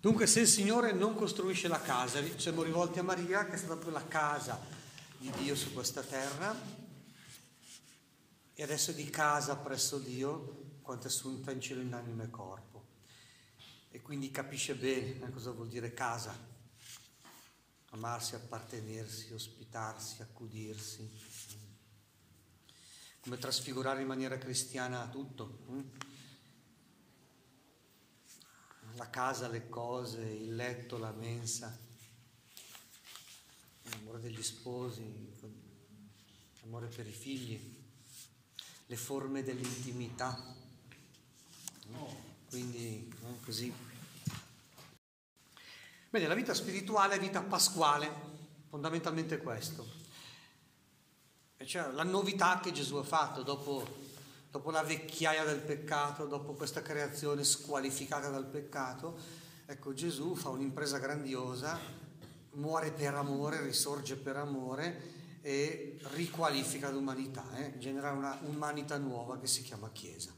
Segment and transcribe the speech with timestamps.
[0.00, 3.74] Dunque se il Signore non costruisce la casa, siamo rivolti a Maria che è stata
[3.74, 4.58] proprio la casa
[5.18, 6.58] di Dio su questa terra
[8.54, 12.30] e adesso è di casa presso Dio quanto è assunta in cielo in anima e
[12.30, 12.86] corpo.
[13.90, 16.34] E quindi capisce bene eh, cosa vuol dire casa,
[17.90, 21.10] amarsi, appartenersi, ospitarsi, accudirsi,
[23.20, 25.58] come trasfigurare in maniera cristiana tutto.
[28.94, 31.76] La casa, le cose, il letto, la mensa,
[33.82, 35.02] l'amore degli sposi,
[36.60, 37.58] l'amore per i figli,
[38.86, 40.58] le forme dell'intimità.
[42.48, 43.12] Quindi
[43.44, 43.72] così.
[46.10, 48.12] Bene, la vita spirituale è vita pasquale,
[48.68, 49.86] fondamentalmente questo.
[51.56, 54.09] E cioè la novità che Gesù ha fatto dopo
[54.50, 59.16] dopo la vecchiaia del peccato, dopo questa creazione squalificata dal peccato,
[59.66, 61.78] ecco Gesù fa un'impresa grandiosa,
[62.52, 67.78] muore per amore, risorge per amore e riqualifica l'umanità, eh?
[67.78, 70.34] genera una umanità nuova che si chiama Chiesa.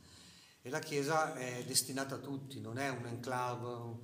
[0.60, 3.96] E la Chiesa è destinata a tutti, non è un enclave,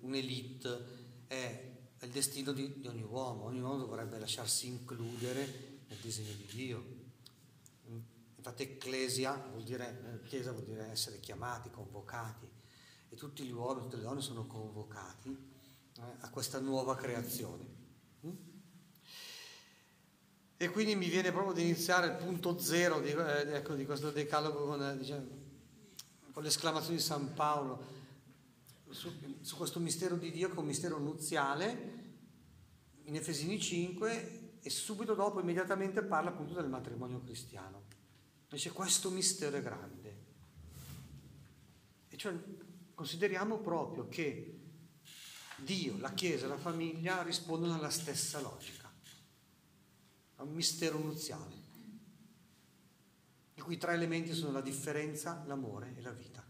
[0.00, 0.84] un'elite,
[1.26, 6.46] è il destino di, di ogni uomo, ogni uomo dovrebbe lasciarsi includere nel disegno di
[6.52, 6.97] Dio.
[8.48, 12.48] Infatti ecclesia vuol dire, eh, chiesa vuol dire essere chiamati, convocati
[13.10, 17.66] e tutti gli uomini, tutte le donne sono convocati eh, a questa nuova creazione.
[18.24, 18.30] Mm?
[20.56, 24.10] E quindi mi viene proprio di iniziare il punto zero di, eh, ecco, di questo
[24.10, 25.26] decalogo con, diciamo,
[26.32, 27.84] con l'esclamazione di San Paolo
[28.88, 31.96] su, su, questo mistero di Dio che è un mistero nuziale
[33.02, 37.87] in Efesini 5 e subito dopo immediatamente parla appunto del matrimonio cristiano.
[38.50, 40.16] Invece questo mistero è grande.
[42.08, 42.34] E cioè
[42.94, 44.58] consideriamo proprio che
[45.58, 48.90] Dio, la Chiesa e la famiglia rispondono alla stessa logica,
[50.36, 51.56] a un mistero nuziale,
[53.54, 56.42] i cui tre elementi sono la differenza, l'amore e la vita.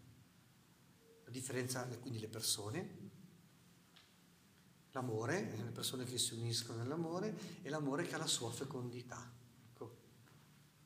[1.25, 3.11] La differenza, quindi le persone,
[4.93, 9.38] l'amore, le persone che si uniscono nell'amore, e l'amore che ha la sua fecondità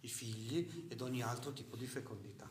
[0.02, 2.50] i figli ed ogni altro tipo di fecondità.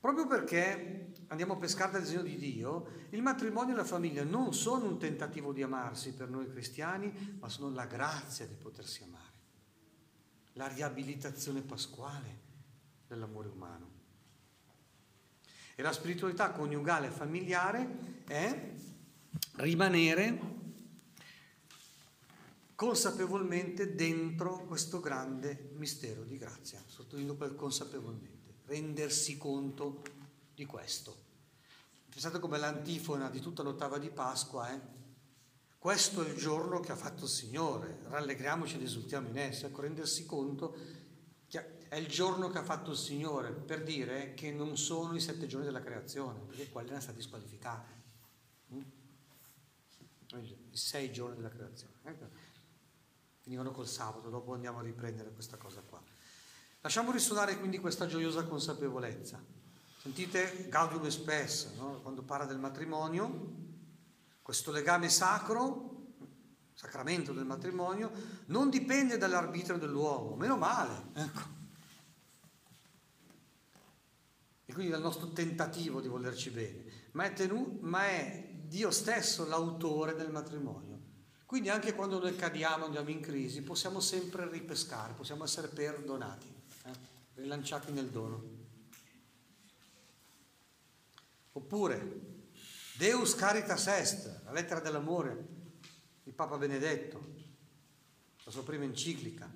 [0.00, 4.52] Proprio perché andiamo a pescare dal disegno di Dio, il matrimonio e la famiglia non
[4.52, 9.38] sono un tentativo di amarsi per noi cristiani, ma sono la grazia di potersi amare,
[10.54, 12.40] la riabilitazione pasquale
[13.06, 13.92] dell'amore umano.
[15.74, 18.72] E la spiritualità coniugale e familiare è
[19.56, 20.63] rimanere
[22.74, 26.82] consapevolmente dentro questo grande mistero di grazia.
[26.86, 30.02] Sottolineo quel consapevolmente, rendersi conto
[30.54, 31.22] di questo.
[32.08, 34.80] Pensate come l'antifona di tutta l'ottava di Pasqua eh?
[35.78, 39.82] questo è il giorno che ha fatto il Signore, rallegriamoci ed esultiamo in esso, ecco,
[39.82, 40.76] rendersi conto
[41.46, 45.20] che è il giorno che ha fatto il Signore, per dire che non sono i
[45.20, 47.92] sette giorni della creazione, perché quelli erano stati squalificati.
[48.72, 48.80] Mm?
[50.40, 51.92] I sei giorni della creazione.
[52.04, 52.43] Ecco
[53.44, 56.02] finivano col sabato, dopo andiamo a riprendere questa cosa qua.
[56.80, 59.42] Lasciamo risuonare quindi questa gioiosa consapevolezza.
[60.00, 62.00] Sentite Gaudium Spes, no?
[62.00, 63.52] quando parla del matrimonio,
[64.40, 66.14] questo legame sacro,
[66.72, 68.10] sacramento del matrimonio,
[68.46, 71.40] non dipende dall'arbitrio dell'uomo, meno male, ecco.
[74.64, 79.46] E quindi dal nostro tentativo di volerci bene, ma è, tenu- ma è Dio stesso
[79.46, 80.93] l'autore del matrimonio.
[81.54, 86.52] Quindi anche quando noi cadiamo, andiamo in crisi, possiamo sempre ripescare, possiamo essere perdonati,
[86.86, 86.90] eh?
[87.34, 88.42] rilanciati nel dono.
[91.52, 92.22] Oppure
[92.96, 95.46] Deus Caritas Est, la lettera dell'amore
[96.24, 97.24] di Papa Benedetto,
[98.42, 99.48] la sua prima enciclica.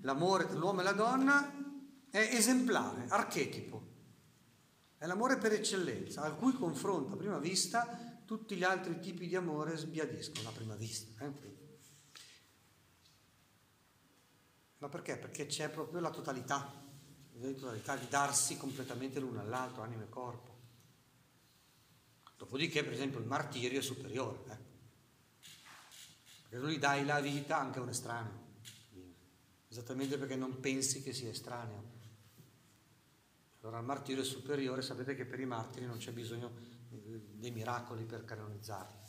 [0.00, 1.54] L'amore tra l'uomo e la donna
[2.10, 3.92] è esemplare, archetipo.
[4.98, 9.36] È l'amore per eccellenza, al cui confronto a prima vista tutti gli altri tipi di
[9.36, 11.24] amore sbiadiscono a prima vista.
[11.24, 11.32] Eh?
[14.78, 15.16] Ma perché?
[15.16, 16.82] Perché c'è proprio la totalità,
[17.32, 20.52] la totalità di darsi completamente l'uno all'altro, anima e corpo.
[22.36, 24.58] Dopodiché, per esempio, il martirio è superiore, eh?
[26.48, 28.42] perché tu gli dai la vita anche a un estraneo,
[29.68, 31.92] esattamente perché non pensi che sia estraneo.
[33.60, 38.04] Allora il martirio è superiore, sapete che per i martiri non c'è bisogno dei miracoli
[38.04, 39.02] per canonizzarli.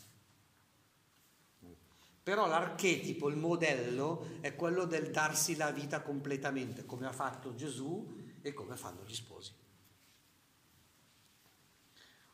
[2.25, 8.17] Però l'archetipo, il modello è quello del darsi la vita completamente, come ha fatto Gesù
[8.41, 9.53] e come fanno gli sposi.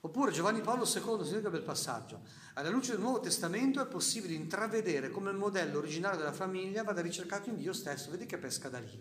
[0.03, 2.21] Oppure Giovanni Paolo II, sentite che bel passaggio.
[2.53, 7.01] Alla luce del Nuovo Testamento è possibile intravedere come il modello originario della famiglia vada
[7.01, 8.09] ricercato in Dio stesso.
[8.09, 9.00] Vedi che pesca da lì.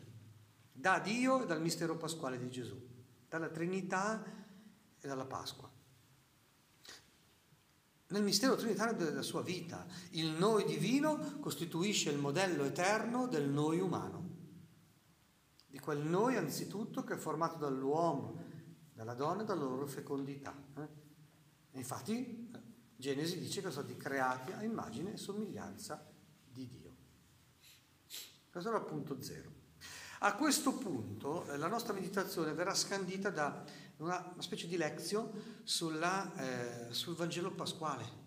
[0.72, 2.78] Da Dio e dal mistero pasquale di Gesù,
[3.28, 4.24] dalla Trinità
[5.00, 5.70] e dalla Pasqua.
[8.10, 13.78] Nel mistero trinitario della sua vita, il noi divino costituisce il modello eterno del noi
[13.78, 14.28] umano,
[15.66, 18.42] di quel noi anzitutto che è formato dall'uomo,
[18.92, 20.52] dalla donna e dalla loro fecondità.
[20.76, 20.88] Eh?
[21.78, 22.50] Infatti
[22.96, 26.06] Genesi dice che sono stati creati a immagine e somiglianza
[26.44, 26.96] di Dio.
[28.50, 29.50] Questo era il punto zero.
[30.22, 33.64] A questo punto eh, la nostra meditazione verrà scandita da
[34.00, 38.18] una, una specie di lezione sulla, eh, sul Vangelo pasquale.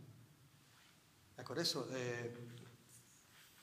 [1.36, 2.32] Ecco, adesso eh,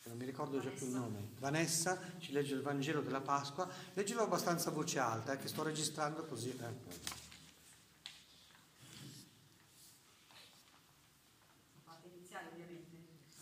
[0.04, 1.30] non mi ricordo già più il nome.
[1.38, 3.68] Vanessa ci legge il Vangelo della Pasqua.
[3.94, 6.50] Leggilo abbastanza a voce alta, eh, che sto registrando così.
[6.50, 7.18] Eh.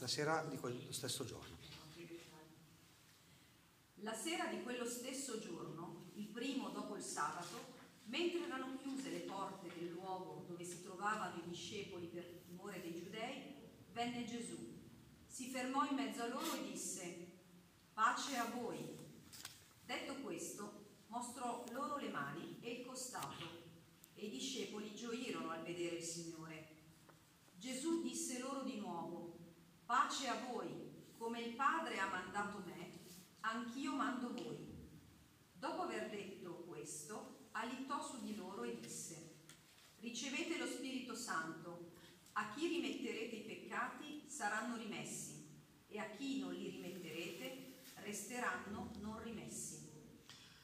[0.00, 1.56] La sera di quello stesso giorno.
[4.02, 7.67] La sera di quello stesso giorno, il primo dopo il sabato,
[8.08, 12.94] mentre erano chiuse le porte del luogo dove si trovavano i discepoli per timore dei
[12.94, 13.54] giudei,
[13.92, 14.56] venne Gesù.
[15.26, 17.26] Si fermò in mezzo a loro e disse,
[17.92, 18.96] pace a voi.
[19.84, 23.44] Detto questo, mostrò loro le mani e il costato,
[24.14, 26.76] e i discepoli gioirono al vedere il Signore.
[27.56, 29.36] Gesù disse loro di nuovo,
[29.84, 30.68] pace a voi,
[31.16, 32.96] come il Padre ha mandato me
[33.40, 34.76] anch'io mando voi.
[35.54, 39.34] Dopo aver detto questo, alitò su di loro e disse,
[40.00, 41.90] ricevete lo Spirito Santo,
[42.32, 45.46] a chi rimetterete i peccati saranno rimessi,
[45.88, 49.90] e a chi non li rimetterete resteranno non rimessi.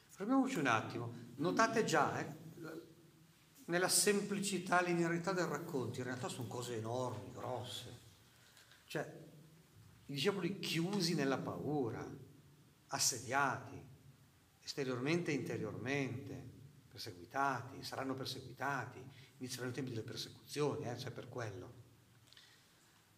[0.09, 2.43] Fermiamoci un attimo, notate già, eh,
[3.65, 8.03] nella semplicità, linearità del racconto, in realtà sono cose enormi, grosse.
[8.85, 9.23] Cioè,
[10.05, 12.07] i discepoli chiusi nella paura,
[12.87, 13.83] assediati,
[14.63, 16.54] esteriormente e interiormente,
[16.95, 19.03] perseguitati, saranno perseguitati,
[19.37, 21.83] inizieranno i tempi delle persecuzioni, eh, cioè per quello.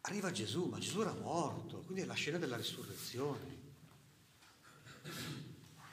[0.01, 3.65] Arriva Gesù, ma Gesù era morto, quindi è la scena della risurrezione.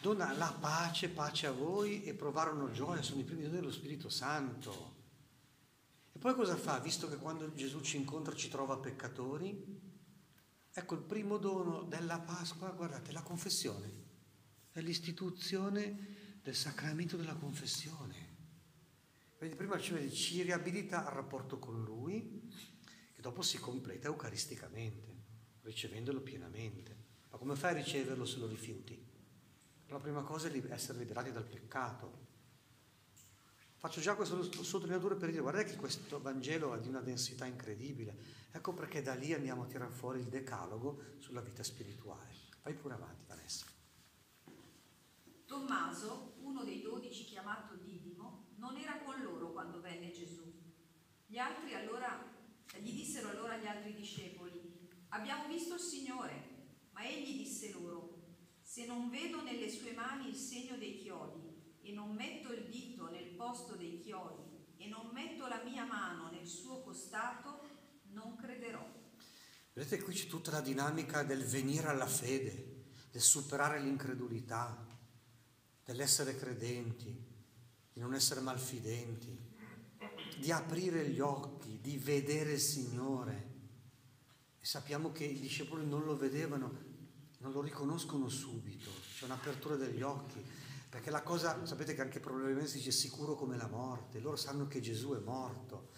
[0.00, 4.08] Dona la pace, pace a voi e provarono gioia, sono i primi doni dello Spirito
[4.08, 4.92] Santo.
[6.12, 6.78] E poi cosa fa?
[6.78, 9.82] Visto che quando Gesù ci incontra ci trova peccatori,
[10.76, 13.88] Ecco il primo dono della Pasqua, guardate, la confessione,
[14.72, 16.13] è l'istituzione
[16.44, 18.36] del sacramento della confessione.
[19.36, 22.48] Quindi prima ci riabilita al rapporto con Lui,
[23.12, 25.22] che dopo si completa eucaristicamente,
[25.62, 26.96] ricevendolo pienamente.
[27.30, 29.04] Ma come fai a riceverlo se lo rifiuti?
[29.88, 32.22] La prima cosa è essere liberati dal peccato.
[33.76, 38.44] Faccio già questa sottolineatura per dire, guardate che questo Vangelo è di una densità incredibile
[38.56, 42.30] Ecco perché da lì andiamo a tirare fuori il decalogo sulla vita spirituale.
[42.62, 43.66] Vai pure avanti, Vanessa.
[45.44, 50.52] Tommaso, uno dei dodici chiamato Didimo, non era con loro quando venne Gesù.
[51.26, 52.32] Gli altri allora,
[52.78, 58.22] gli dissero allora gli altri discepoli, abbiamo visto il Signore, ma egli disse loro,
[58.62, 63.10] se non vedo nelle sue mani il segno dei chiodi e non metto il dito
[63.10, 64.42] nel posto dei chiodi
[64.76, 67.60] e non metto la mia mano nel suo costato,
[68.12, 68.84] non crederò.
[69.72, 74.93] Vedete qui c'è tutta la dinamica del venire alla fede, del superare l'incredulità,
[75.84, 77.32] dell'essere credenti,
[77.92, 79.52] di non essere malfidenti,
[80.38, 83.52] di aprire gli occhi, di vedere il Signore.
[84.58, 86.92] E sappiamo che i discepoli non lo vedevano,
[87.38, 90.42] non lo riconoscono subito, c'è un'apertura degli occhi,
[90.88, 94.66] perché la cosa, sapete che anche probabilmente si dice sicuro come la morte, loro sanno
[94.66, 95.90] che Gesù è morto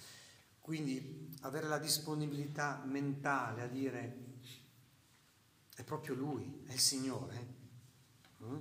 [0.66, 4.24] quindi avere la disponibilità mentale a dire
[5.76, 7.46] è proprio Lui, è il Signore,
[8.42, 8.56] mm?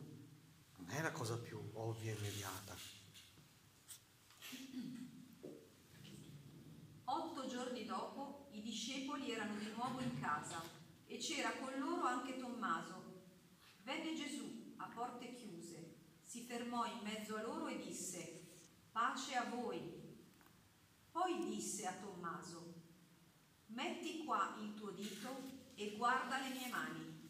[0.96, 2.74] È la cosa più ovvia e immediata.
[7.04, 10.64] Otto giorni dopo i discepoli erano di nuovo in casa
[11.06, 13.24] e c'era con loro anche Tommaso.
[13.84, 18.48] Venne Gesù a porte chiuse, si fermò in mezzo a loro e disse,
[18.94, 20.02] pace a voi.
[21.12, 22.74] Poi disse a Tommaso,
[23.68, 25.44] metti qua il tuo dito
[25.76, 27.30] e guarda le mie mani,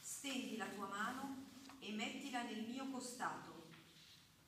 [0.00, 1.43] stendi la tua mano
[1.84, 3.68] e mettila nel mio costato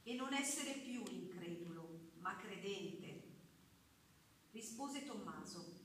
[0.03, 3.25] e non essere più incredulo, ma credente.
[4.53, 5.81] Rispose Tommaso,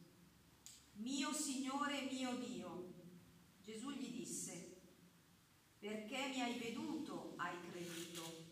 [0.94, 2.94] mio Signore e mio Dio.
[3.64, 4.80] Gesù gli disse,
[5.80, 8.50] perché mi hai veduto hai creduto.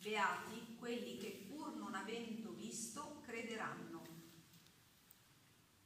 [0.00, 4.06] Beati quelli che pur non avendo visto crederanno.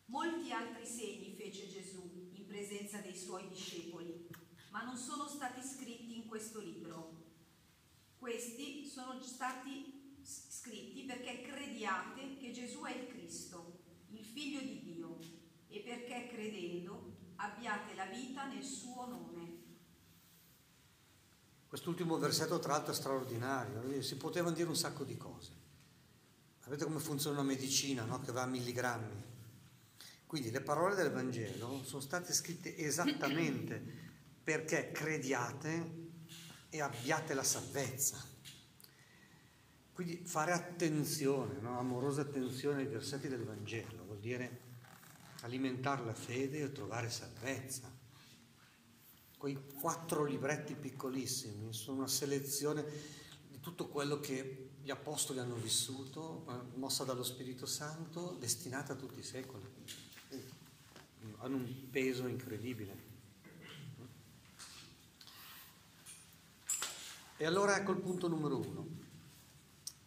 [0.06, 4.28] Molti altri segni fece Gesù in presenza dei suoi discepoli,
[4.70, 5.81] ma non sono stati scritti
[6.32, 7.12] questo libro.
[8.16, 13.80] Questi sono stati scritti perché crediate che Gesù è il Cristo,
[14.12, 15.18] il Figlio di Dio,
[15.68, 19.60] e perché credendo abbiate la vita nel suo nome.
[21.66, 25.52] Quest'ultimo versetto tra l'altro è straordinario, si potevano dire un sacco di cose.
[26.60, 28.20] Sapete come funziona una medicina, no?
[28.20, 29.22] che va a milligrammi.
[30.24, 34.00] Quindi le parole del Vangelo sono state scritte esattamente
[34.42, 36.01] perché crediate
[36.74, 38.16] e abbiate la salvezza.
[39.92, 41.78] Quindi fare attenzione, no?
[41.78, 44.60] amorosa attenzione ai versetti del Vangelo, vuol dire
[45.42, 47.94] alimentare la fede e trovare salvezza.
[49.36, 52.82] Quei quattro libretti piccolissimi sono una selezione
[53.50, 58.96] di tutto quello che gli apostoli hanno vissuto, eh, mossa dallo Spirito Santo, destinata a
[58.96, 59.68] tutti i secoli.
[61.36, 63.01] Hanno un peso incredibile.
[67.42, 68.86] E allora ecco il punto numero uno.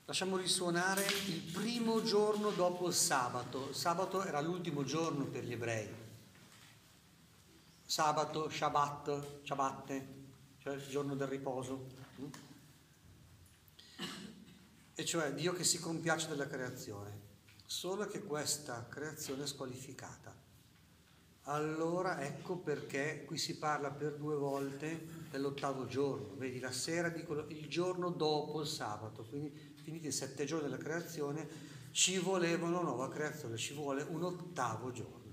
[0.06, 3.74] Lasciamo risuonare il primo giorno dopo il sabato.
[3.74, 5.94] Sabato era l'ultimo giorno per gli ebrei.
[7.86, 10.08] Sabato, Shabbat, Shabbatte,
[10.60, 11.88] cioè il giorno del riposo.
[14.96, 17.20] E cioè Dio che si compiace della creazione.
[17.66, 20.34] Solo che questa creazione è squalificata.
[21.48, 27.46] Allora ecco perché qui si parla per due volte dell'ottavo giorno, vedi la sera dicono
[27.50, 31.48] il giorno dopo il sabato, quindi finiti i sette giorni della creazione,
[31.92, 35.24] ci voleva una nuova creazione, ci vuole un ottavo giorno.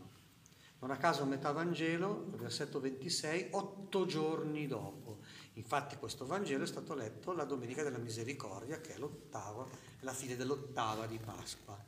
[0.80, 5.20] Non a caso metà Vangelo, versetto 26, otto giorni dopo.
[5.54, 9.66] Infatti questo Vangelo è stato letto la Domenica della Misericordia, che è l'ottava,
[10.00, 11.82] la fine dell'ottava di Pasqua.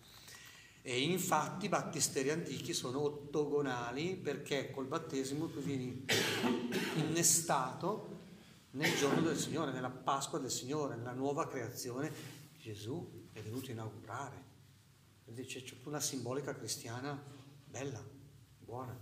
[0.87, 6.05] E infatti i battisteri antichi sono ottogonali perché col battesimo tu vieni
[6.97, 8.21] innestato
[8.73, 12.13] nel giorno del Signore, nella Pasqua del Signore, nella nuova creazione
[12.59, 14.45] Gesù è venuto a inaugurare.
[15.35, 17.19] C'è una simbolica cristiana
[17.65, 18.05] bella,
[18.59, 18.95] buona,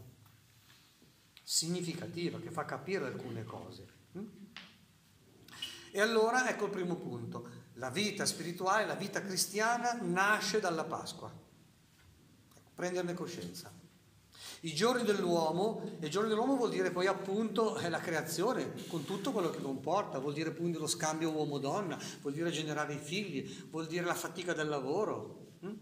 [1.42, 3.86] significativa, che fa capire alcune cose.
[4.16, 4.26] Mm?
[5.90, 7.48] E allora ecco il primo punto.
[7.74, 11.50] La vita spirituale, la vita cristiana nasce dalla Pasqua.
[12.74, 13.72] Prenderne coscienza.
[14.64, 19.50] I giorni dell'uomo, e giorni dell'uomo vuol dire poi appunto la creazione, con tutto quello
[19.50, 24.04] che comporta, vuol dire appunto lo scambio uomo-donna, vuol dire generare i figli, vuol dire
[24.04, 25.66] la fatica del lavoro, hm?
[25.66, 25.76] vuol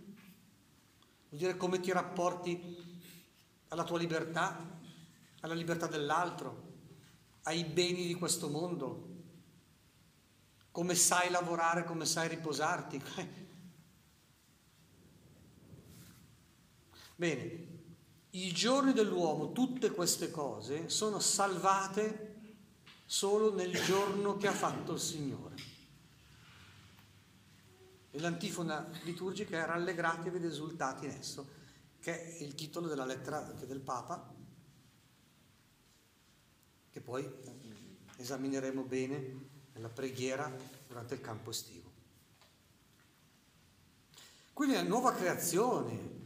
[1.28, 2.78] dire come ti rapporti
[3.68, 4.78] alla tua libertà,
[5.40, 6.68] alla libertà dell'altro,
[7.42, 9.08] ai beni di questo mondo,
[10.70, 13.02] come sai lavorare, come sai riposarti.
[17.20, 17.66] Bene,
[18.30, 22.54] i giorni dell'uomo, tutte queste cose, sono salvate
[23.04, 25.54] solo nel giorno che ha fatto il Signore.
[28.10, 31.46] E l'antifona liturgica è rallegratevi ed esultati in esso,
[32.00, 34.32] che è il titolo della lettera anche del Papa,
[36.90, 37.30] che poi
[38.16, 40.50] esamineremo bene nella preghiera
[40.88, 41.92] durante il campo estivo.
[44.54, 46.20] Quindi la nuova creazione,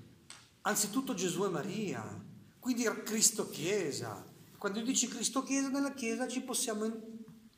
[0.67, 2.23] anzitutto Gesù e Maria,
[2.59, 4.33] quindi Cristo Chiesa.
[4.59, 6.91] Quando dici Cristo Chiesa, nella Chiesa ci possiamo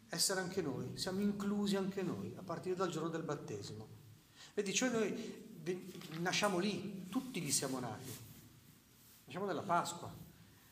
[0.09, 3.89] essere anche noi, siamo inclusi anche noi, a partire dal giorno del battesimo.
[4.55, 5.45] Vedi, cioè noi
[6.21, 8.11] nasciamo lì, tutti lì siamo nati,
[9.25, 10.25] nasciamo nella Pasqua.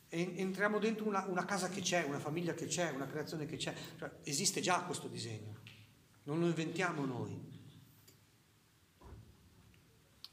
[0.09, 3.75] Entriamo dentro una, una, casa che c'è, una famiglia che c'è, una creazione che c'è.
[3.99, 5.59] Cioè, esiste già questo disegno,
[6.25, 7.54] non lo inventiamo noi.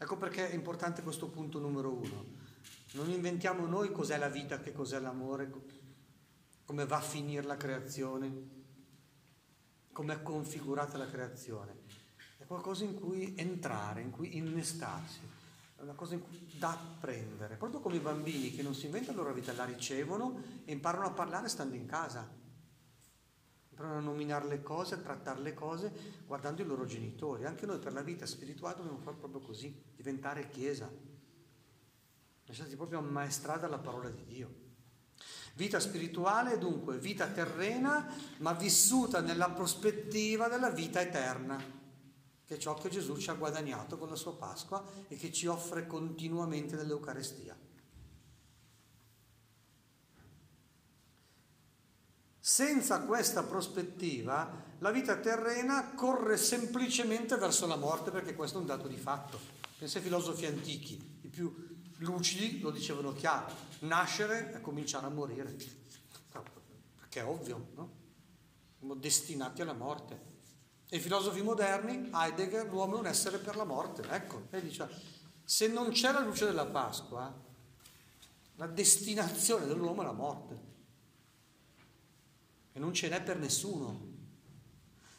[0.02, 2.26] Ecco perché è importante questo punto numero uno.
[2.94, 5.52] Non inventiamo noi cos'è la vita, che cos'è l'amore,
[6.66, 8.50] come va a finire la creazione,
[9.92, 11.82] come è configurata la creazione.
[12.40, 15.20] È qualcosa in cui entrare, in cui innestarsi,
[15.78, 16.20] è una cosa
[16.58, 17.58] da apprendere.
[17.58, 21.06] Proprio come i bambini che non si inventano la loro vita, la ricevono e imparano
[21.06, 22.28] a parlare stando in casa
[23.72, 25.92] imparano a nominare le cose, a trattare le cose
[26.26, 27.46] guardando i loro genitori.
[27.46, 30.90] Anche noi per la vita spirituale dobbiamo fare proprio così, diventare chiesa,
[32.46, 34.60] lasciarsi proprio ammaestrare dalla parola di Dio.
[35.56, 41.62] Vita spirituale dunque vita terrena, ma vissuta nella prospettiva della vita eterna,
[42.46, 45.48] che è ciò che Gesù ci ha guadagnato con la sua Pasqua e che ci
[45.48, 47.58] offre continuamente nell'Eucarestia.
[52.52, 58.68] Senza questa prospettiva la vita terrena corre semplicemente verso la morte perché questo è un
[58.68, 59.40] dato di fatto.
[59.80, 61.50] Pensa ai filosofi antichi, i più
[62.00, 65.56] lucidi lo dicevano chiaro, nascere e cominciare a morire.
[67.00, 67.90] perché è ovvio, no?
[68.80, 70.20] Siamo destinati alla morte.
[70.90, 74.04] E i filosofi moderni, Heidegger, l'uomo è un essere per la morte.
[74.10, 74.90] Ecco, e dice,
[75.46, 77.34] se non c'è la luce della Pasqua,
[78.56, 80.71] la destinazione dell'uomo è la morte.
[82.74, 84.10] E non ce n'è per nessuno.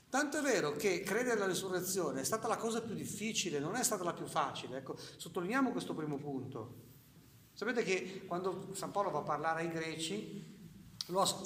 [0.09, 3.83] Tanto è vero che credere alla risurrezione è stata la cosa più difficile, non è
[3.83, 4.79] stata la più facile.
[4.79, 6.91] Ecco, sottolineiamo questo primo punto.
[7.55, 10.53] Sapete che quando San Paolo va a parlare ai greci,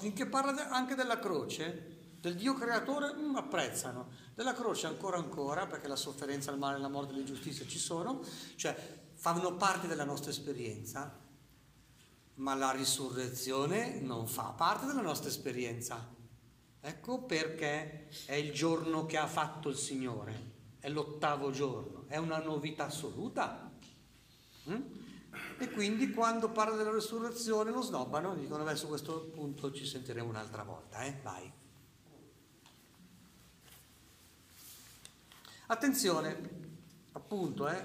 [0.01, 5.87] finché parla anche della croce, del Dio creatore mm, apprezzano, della croce ancora ancora, perché
[5.87, 8.21] la sofferenza, il male, la morte l'ingiustizia ci sono,
[8.57, 8.77] cioè
[9.15, 11.26] fanno parte della nostra esperienza,
[12.37, 16.15] ma la risurrezione non fa parte della nostra esperienza.
[16.81, 22.39] Ecco perché è il giorno che ha fatto il Signore, è l'ottavo giorno, è una
[22.39, 23.73] novità assoluta.
[24.69, 24.83] Mm?
[25.59, 30.29] E quindi quando parla della risurrezione lo snobbano dicono, beh, su questo punto ci sentiremo
[30.29, 31.19] un'altra volta, eh?
[31.23, 31.53] Vai.
[35.69, 36.51] Attenzione,
[37.13, 37.85] appunto, eh,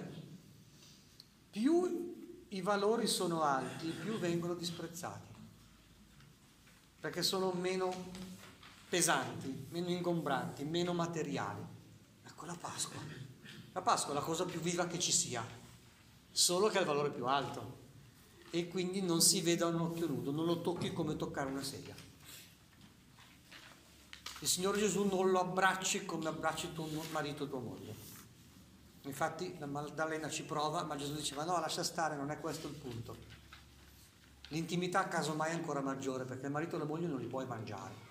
[1.50, 2.21] più
[2.54, 5.28] i valori sono alti, più vengono disprezzati,
[7.00, 7.94] perché sono meno
[8.90, 11.64] pesanti, meno ingombranti, meno materiali.
[12.26, 13.00] Ecco la Pasqua.
[13.72, 15.46] La Pasqua è la cosa più viva che ci sia,
[16.30, 17.80] solo che ha il valore più alto
[18.50, 21.96] e quindi non si veda un occhio nudo, non lo tocchi come toccare una sedia.
[24.40, 28.11] Il Signore Gesù non lo abbracci come abbracci tuo marito o tua moglie.
[29.04, 32.76] Infatti la Maddalena ci prova, ma Gesù diceva no, lascia stare, non è questo il
[32.76, 33.16] punto.
[34.50, 38.10] L'intimità casomai è ancora maggiore perché il marito e la moglie non li puoi mangiare.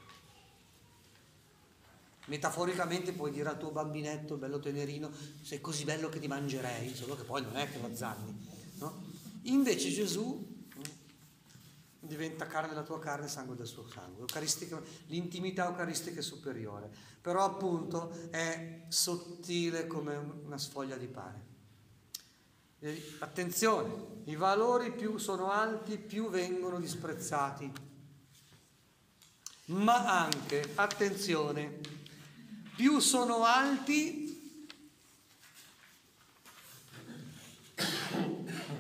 [2.26, 5.10] Metaforicamente puoi dire al tuo bambinetto, bello tenerino,
[5.42, 8.48] sei così bello che ti mangerei, solo che poi non è che lo azzanni.
[8.78, 9.02] No?
[9.42, 10.58] Invece Gesù
[11.98, 14.24] diventa carne della tua carne sangue del suo sangue.
[15.06, 21.48] l'intimità eucaristica è superiore, però appunto è sottile come una sfoglia di pane.
[23.18, 27.70] Attenzione, i valori più sono alti, più vengono disprezzati.
[29.66, 31.78] Ma anche, attenzione,
[32.74, 34.68] più sono alti,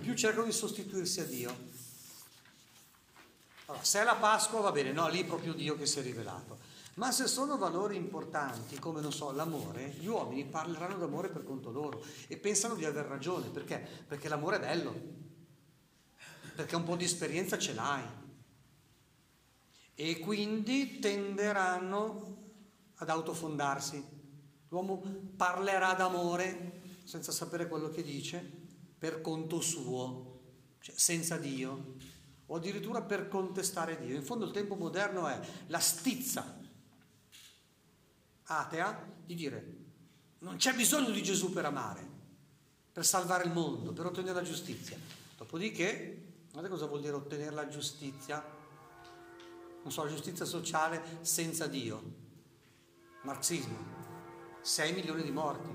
[0.00, 1.68] più cercano di sostituirsi a Dio.
[3.66, 6.02] Allora, se è la Pasqua va bene, no, lì è proprio Dio che si è
[6.02, 6.69] rivelato.
[7.00, 11.70] Ma se sono valori importanti, come non so, l'amore, gli uomini parleranno d'amore per conto
[11.70, 13.48] loro e pensano di aver ragione.
[13.48, 13.78] Perché?
[14.06, 14.94] Perché l'amore è bello,
[16.54, 18.04] perché un po' di esperienza ce l'hai.
[19.94, 22.36] E quindi tenderanno
[22.96, 24.06] ad autofondarsi.
[24.68, 25.02] L'uomo
[25.38, 28.46] parlerà d'amore senza sapere quello che dice,
[28.98, 30.40] per conto suo,
[30.80, 31.94] cioè senza Dio
[32.44, 34.14] o addirittura per contestare Dio.
[34.14, 36.59] In fondo il tempo moderno è la stizza
[38.58, 39.78] atea di dire
[40.40, 42.06] non c'è bisogno di Gesù per amare,
[42.92, 44.96] per salvare il mondo, per ottenere la giustizia.
[45.36, 48.42] Dopodiché, guardate cosa vuol dire ottenere la giustizia?
[49.82, 52.02] Non so, la giustizia sociale senza Dio.
[53.22, 53.98] Marxismo.
[54.62, 55.68] 6 milioni di morti.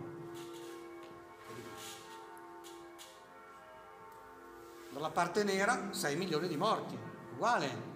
[4.92, 6.98] Dalla parte nera 6 milioni di morti,
[7.34, 7.94] uguale.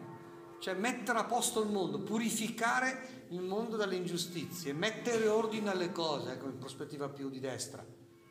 [0.60, 6.34] Cioè mettere a posto il mondo, purificare il mondo dalle ingiustizie, mettere ordine alle cose,
[6.34, 7.86] ecco in prospettiva più di destra,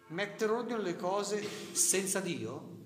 [0.08, 2.76] mettere ordine alle cose senza Dio,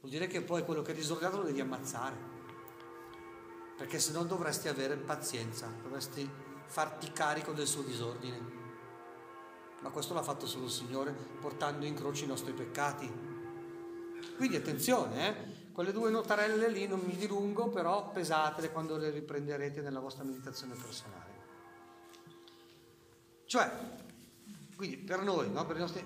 [0.00, 2.16] vuol dire che poi quello che è disordinato lo devi ammazzare,
[3.76, 6.28] perché se no dovresti avere pazienza, dovresti
[6.66, 8.58] farti carico del suo disordine.
[9.82, 13.10] Ma questo l'ha fatto solo il Signore portando in croce i nostri peccati.
[14.36, 15.59] Quindi attenzione, eh?
[15.80, 20.74] Quelle due notarelle lì non mi dilungo, però pesatele quando le riprenderete nella vostra meditazione
[20.74, 21.38] personale.
[23.46, 23.70] Cioè,
[24.76, 25.64] quindi per noi, no?
[25.64, 26.04] per nostri...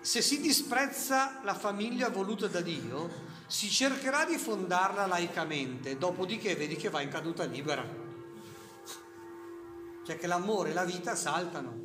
[0.00, 3.10] se si disprezza la famiglia voluta da Dio,
[3.46, 7.86] si cercherà di fondarla laicamente, dopodiché vedi che va in caduta libera.
[10.06, 11.82] Cioè che l'amore e la vita saltano.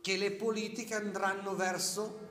[0.00, 2.27] che le politiche andranno verso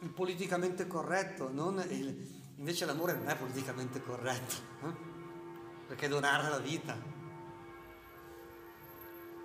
[0.00, 2.42] il politicamente corretto, il...
[2.56, 5.08] invece l'amore non è politicamente corretto, eh?
[5.86, 6.96] perché donare la vita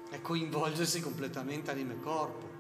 [0.09, 2.53] è coinvolgersi completamente anima e corpo.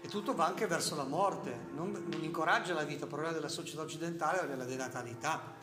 [0.00, 3.48] E tutto va anche verso la morte, non, non incoraggia la vita, il problema della
[3.48, 5.54] società occidentale è della denatalità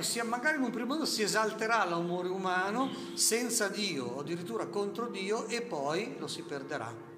[0.00, 5.06] ecco, si, magari in un primo momento si esalterà l'amore umano senza Dio addirittura contro
[5.08, 7.08] Dio e poi lo si perderà.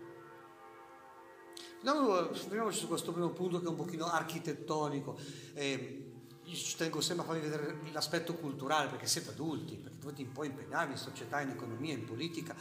[1.83, 5.19] Fermiamoci su questo primo punto che è un pochino architettonico.
[5.55, 6.11] Eh,
[6.45, 10.33] io ci tengo sempre a farvi vedere l'aspetto culturale perché siete adulti, perché dovete un
[10.33, 12.55] po' impegnarvi in società, in economia, in politica,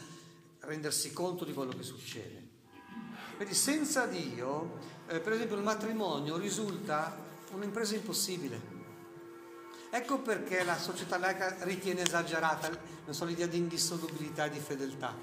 [0.60, 2.50] rendersi conto di quello che succede.
[3.36, 7.16] Quindi senza Dio, eh, per esempio, il matrimonio risulta
[7.52, 8.71] un'impresa impossibile.
[9.94, 12.70] Ecco perché la società laica ritiene esagerata
[13.10, 15.14] so, l'idea di indissolubilità e di fedeltà.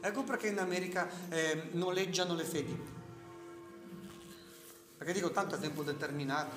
[0.00, 3.00] Ecco perché in America eh, noleggiano le fedi
[5.02, 6.54] perché dico tanto a tempo determinato.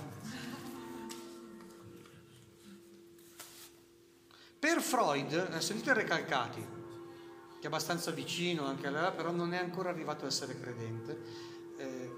[4.59, 9.57] Per Freud, eh, sentite Recalcati, che è abbastanza vicino anche a lei, però non è
[9.57, 11.19] ancora arrivato ad essere credente,
[11.77, 12.11] eh,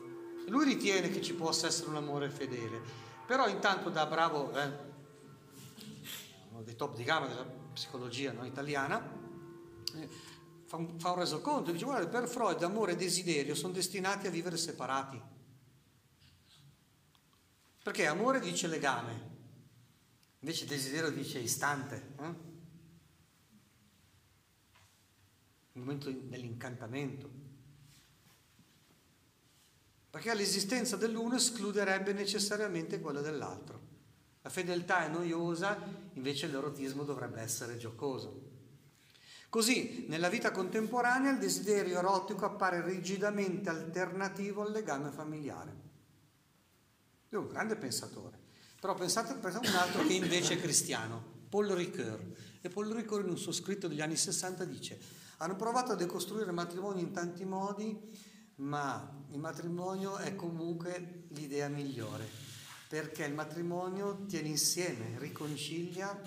[0.48, 2.82] lui ritiene che ci possa essere un amore fedele,
[3.26, 4.70] però intanto da bravo, eh,
[6.58, 9.00] uno dei top di gamma della psicologia no, italiana,
[9.94, 10.10] eh,
[10.66, 14.32] fa, un, fa un resoconto, dice guarda, per Freud amore e desiderio sono destinati a
[14.32, 15.22] vivere separati.
[17.84, 19.36] Perché amore dice legame,
[20.40, 22.16] invece desiderio dice istante.
[22.20, 22.46] Eh?
[25.74, 27.30] Il momento dell'incantamento.
[30.10, 33.87] Perché l'esistenza dell'uno escluderebbe necessariamente quella dell'altro.
[34.48, 35.78] La fedeltà è noiosa,
[36.14, 38.44] invece l'erotismo dovrebbe essere giocoso.
[39.50, 45.76] Così, nella vita contemporanea, il desiderio erotico appare rigidamente alternativo al legame familiare.
[47.28, 48.40] È un grande pensatore.
[48.80, 52.22] Però pensate, a un altro che invece è cristiano, Paul Ricoeur.
[52.62, 54.98] E Paul Ricoeur in un suo scritto degli anni 60 dice,
[55.40, 58.00] hanno provato a decostruire il matrimonio in tanti modi,
[58.56, 62.47] ma il matrimonio è comunque l'idea migliore,
[62.88, 66.20] perché il matrimonio tiene insieme, riconcilia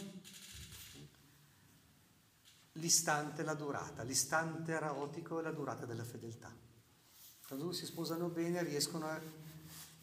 [2.72, 6.54] l'istante e la durata, l'istante erotico e la durata della fedeltà.
[7.46, 9.20] Quando si sposano bene riescono a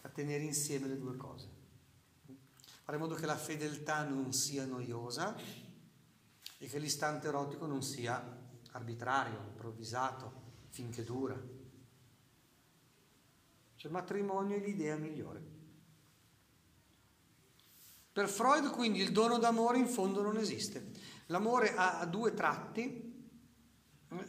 [0.07, 1.49] a tenere insieme le due cose.
[2.83, 5.35] Fare in modo che la fedeltà non sia noiosa
[6.57, 11.35] e che l'istante erotico non sia arbitrario, improvvisato, finché dura.
[13.75, 15.55] Cioè il matrimonio è l'idea migliore.
[18.17, 20.89] Per Freud quindi il dono d'amore in fondo non esiste.
[21.27, 23.13] L'amore ha due tratti,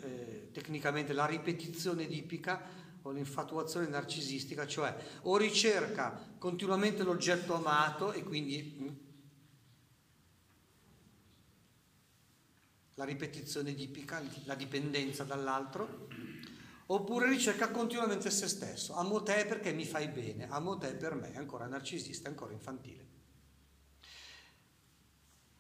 [0.03, 2.61] eh, tecnicamente la ripetizione edipica
[3.01, 8.89] o l'infatuazione narcisistica, cioè o ricerca continuamente l'oggetto amato e quindi mm,
[12.93, 16.09] la ripetizione tipica, la dipendenza dall'altro,
[16.89, 18.93] oppure ricerca continuamente se stesso.
[18.97, 23.17] Amo te perché mi fai bene, amo te per me, ancora narcisista, ancora infantile.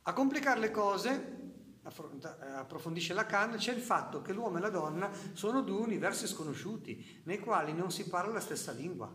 [0.09, 1.37] A complicare le cose
[1.85, 7.21] eh, approfondisce Lacan, c'è il fatto che l'uomo e la donna sono due universi sconosciuti,
[7.25, 9.14] nei quali non si parla la stessa lingua.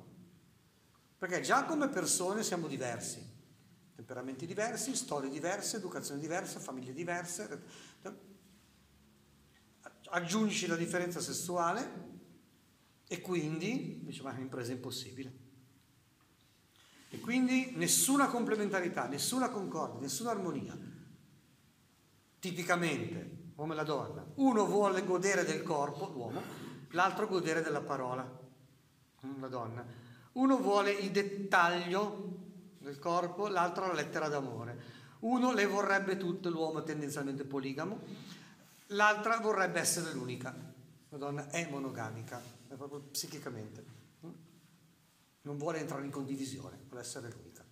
[1.18, 3.28] Perché già come persone siamo diversi,
[3.96, 7.64] temperamenti diversi, storie diverse, educazione diversa, famiglie diverse.
[10.12, 12.12] Aggiungi la differenza sessuale
[13.08, 15.43] e quindi, diciamo, è un'impresa impossibile.
[17.14, 20.76] E quindi nessuna complementarità, nessuna concordia, nessuna armonia
[22.40, 24.26] tipicamente, uomo e la donna.
[24.38, 26.42] Uno vuole godere del corpo, l'uomo,
[26.90, 28.28] l'altro godere della parola,
[29.40, 29.86] la donna.
[30.32, 32.40] Uno vuole il dettaglio
[32.80, 34.82] del corpo, l'altro la lettera d'amore.
[35.20, 38.00] Uno le vorrebbe tutte, l'uomo è tendenzialmente poligamo,
[38.88, 40.52] l'altra vorrebbe essere l'unica.
[41.10, 44.03] La donna è monogamica, è proprio psichicamente.
[45.44, 47.64] Non vuole entrare in condivisione, vuole essere l'unica.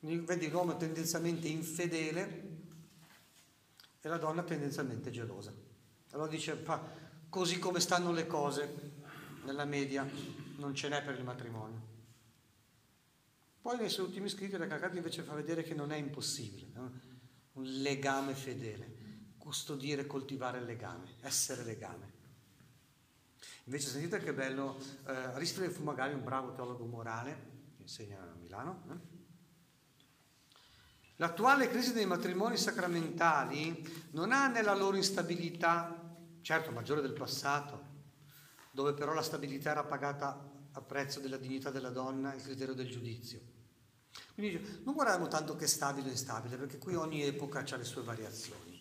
[0.00, 2.50] Vedi l'uomo tendenzialmente infedele
[4.00, 5.54] e la donna tendenzialmente gelosa.
[6.10, 6.60] Allora dice,
[7.28, 8.92] così come stanno le cose
[9.44, 10.06] nella media,
[10.56, 11.90] non ce n'è per il matrimonio.
[13.62, 16.92] Poi nei suoi ultimi scritti la Calcati invece fa vedere che non è impossibile, no?
[17.52, 22.11] un legame fedele, custodire, coltivare il legame, essere legame.
[23.72, 28.34] Invece sentite che bello, eh, Aristide fu magari un bravo teologo morale, che insegna a
[28.34, 29.20] Milano, eh?
[31.16, 37.82] L'attuale crisi dei matrimoni sacramentali non ha nella loro instabilità, certo maggiore del passato,
[38.72, 42.90] dove però la stabilità era pagata a prezzo della dignità della donna il criterio del
[42.90, 43.40] giudizio.
[44.34, 47.84] Quindi non guardiamo tanto che è stabile o instabile, perché qui ogni epoca ha le
[47.84, 48.78] sue variazioni.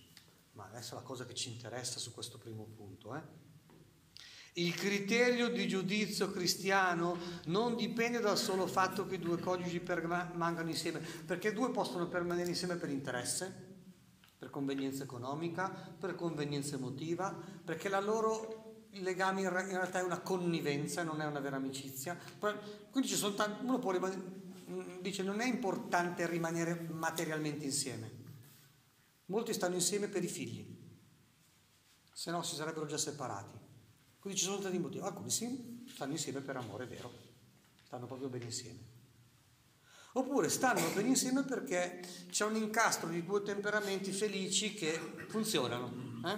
[0.51, 3.15] Ma adesso la cosa che ci interessa su questo primo punto.
[3.15, 3.50] Eh?
[4.53, 10.99] Il criterio di giudizio cristiano non dipende dal solo fatto che due coniugi permangano insieme,
[10.99, 13.69] perché due possono permanere insieme per interesse,
[14.37, 17.33] per convenienza economica, per convenienza emotiva,
[17.63, 22.17] perché la loro legame in realtà è una connivenza, non è una vera amicizia.
[22.89, 24.21] Quindi ci sono tanti, uno può rimanere,
[24.69, 28.19] mm, dice non è importante rimanere materialmente insieme.
[29.27, 30.77] Molti stanno insieme per i figli,
[32.11, 33.61] se no si sarebbero già separati.
[34.21, 35.03] Quindi ci sono tanti motivi.
[35.03, 37.12] Alcuni sì, stanno insieme per amore vero,
[37.84, 38.79] stanno proprio bene insieme.
[40.13, 44.91] Oppure stanno bene insieme perché c'è un incastro di due temperamenti felici che
[45.27, 45.91] funzionano.
[46.23, 46.38] Eh?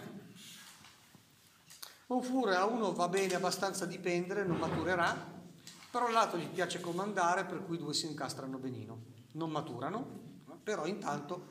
[2.08, 5.14] Oppure a uno va bene abbastanza dipendere, non maturerà,
[5.92, 9.12] però all'altro gli piace comandare, per cui i due si incastrano benino.
[9.32, 10.06] Non maturano,
[10.64, 11.48] però intanto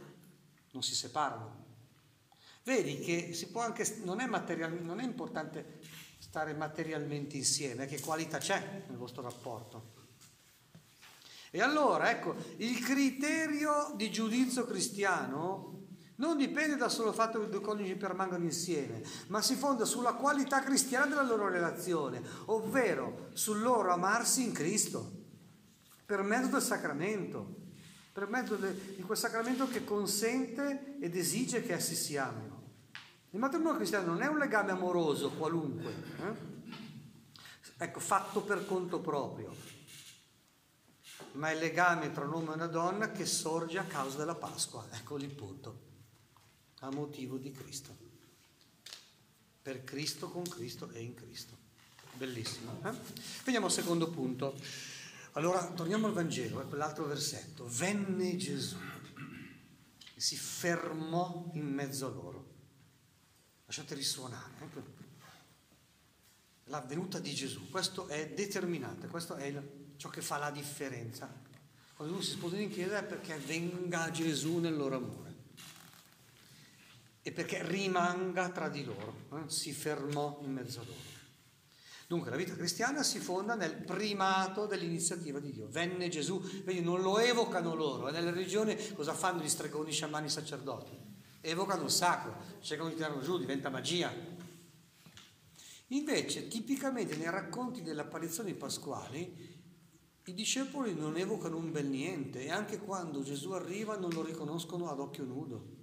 [0.71, 1.61] non si separano.
[2.63, 4.27] Vedi che si può anche, non è,
[4.81, 5.81] non è importante
[6.23, 9.91] stare materialmente insieme, che qualità c'è nel vostro rapporto.
[11.51, 15.81] E allora, ecco, il criterio di giudizio cristiano
[16.17, 20.13] non dipende dal solo fatto che i due coniugi permangano insieme, ma si fonda sulla
[20.13, 25.11] qualità cristiana della loro relazione, ovvero sul loro amarsi in Cristo,
[26.07, 27.57] per mezzo del sacramento,
[28.13, 32.52] per mezzo di quel sacramento che consente ed esige che essi si amino.
[33.35, 36.35] Il matrimonio cristiano non è un legame amoroso qualunque, eh?
[37.79, 39.57] ecco, fatto per conto proprio,
[41.33, 44.35] ma è il legame tra un uomo e una donna che sorge a causa della
[44.35, 45.81] Pasqua, ecco il punto,
[46.81, 47.97] a motivo di Cristo.
[49.63, 51.57] Per Cristo, con Cristo e in Cristo.
[52.13, 52.83] Bellissimo.
[52.85, 52.93] Eh?
[53.45, 54.55] Veniamo al secondo punto.
[55.33, 57.67] Allora, torniamo al Vangelo, è quell'altro versetto.
[57.67, 58.77] Venne Gesù
[60.15, 62.52] e si fermò in mezzo a loro
[63.73, 64.53] lasciate risuonare.
[64.61, 64.83] Ecco.
[66.65, 69.51] La venuta di Gesù, questo è determinante, questo è
[69.97, 71.33] ciò che fa la differenza.
[71.95, 75.31] Quando uno si sposa in chiesa è perché venga Gesù nel loro amore
[77.23, 79.49] e perché rimanga tra di loro, eh?
[79.49, 81.11] si fermò in mezzo a loro.
[82.07, 85.67] Dunque la vita cristiana si fonda nel primato dell'iniziativa di Dio.
[85.69, 90.29] Venne Gesù, vedi, non lo evocano loro, e nelle religioni cosa fanno gli stregoni, sciamani,
[90.29, 91.02] sacerdoti?
[91.43, 94.11] Evocano il sacro, cercano di tirarlo giù, diventa magia.
[95.89, 99.51] Invece, tipicamente nei racconti delle apparizioni pasquali,
[100.25, 104.89] i discepoli non evocano un bel niente e anche quando Gesù arriva non lo riconoscono
[104.89, 105.81] ad occhio nudo.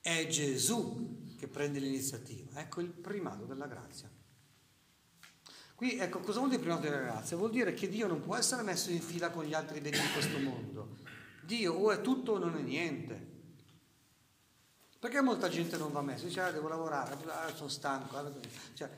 [0.00, 2.58] È Gesù che prende l'iniziativa.
[2.60, 4.10] Ecco il primato della grazia.
[5.74, 7.36] Qui, ecco, cosa vuol dire primato della grazia?
[7.36, 10.12] Vuol dire che Dio non può essere messo in fila con gli altri beni di
[10.12, 10.96] questo mondo.
[11.44, 13.25] Dio o è tutto o non è niente.
[15.06, 16.24] Perché molta gente non va messo?
[16.24, 18.16] Dice, ah, devo lavorare, ah, sono stanco.
[18.16, 18.28] Ah,
[18.74, 18.90] cioè,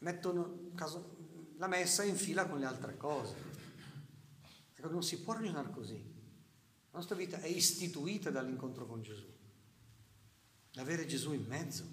[0.00, 1.16] mettono caso,
[1.56, 3.34] la messa in fila con le altre cose.
[4.74, 5.94] Ecco, non si può ragionare così.
[6.90, 9.24] La nostra vita è istituita dall'incontro con Gesù.
[10.74, 11.84] Avere Gesù in mezzo.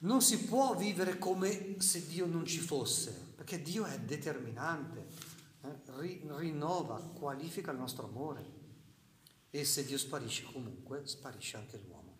[0.00, 5.06] Non si può vivere come se Dio non ci fosse, perché Dio è determinante,
[5.62, 5.80] eh?
[6.36, 8.53] rinnova, qualifica il nostro amore.
[9.54, 12.16] E se Dio sparisce comunque, sparisce anche l'uomo.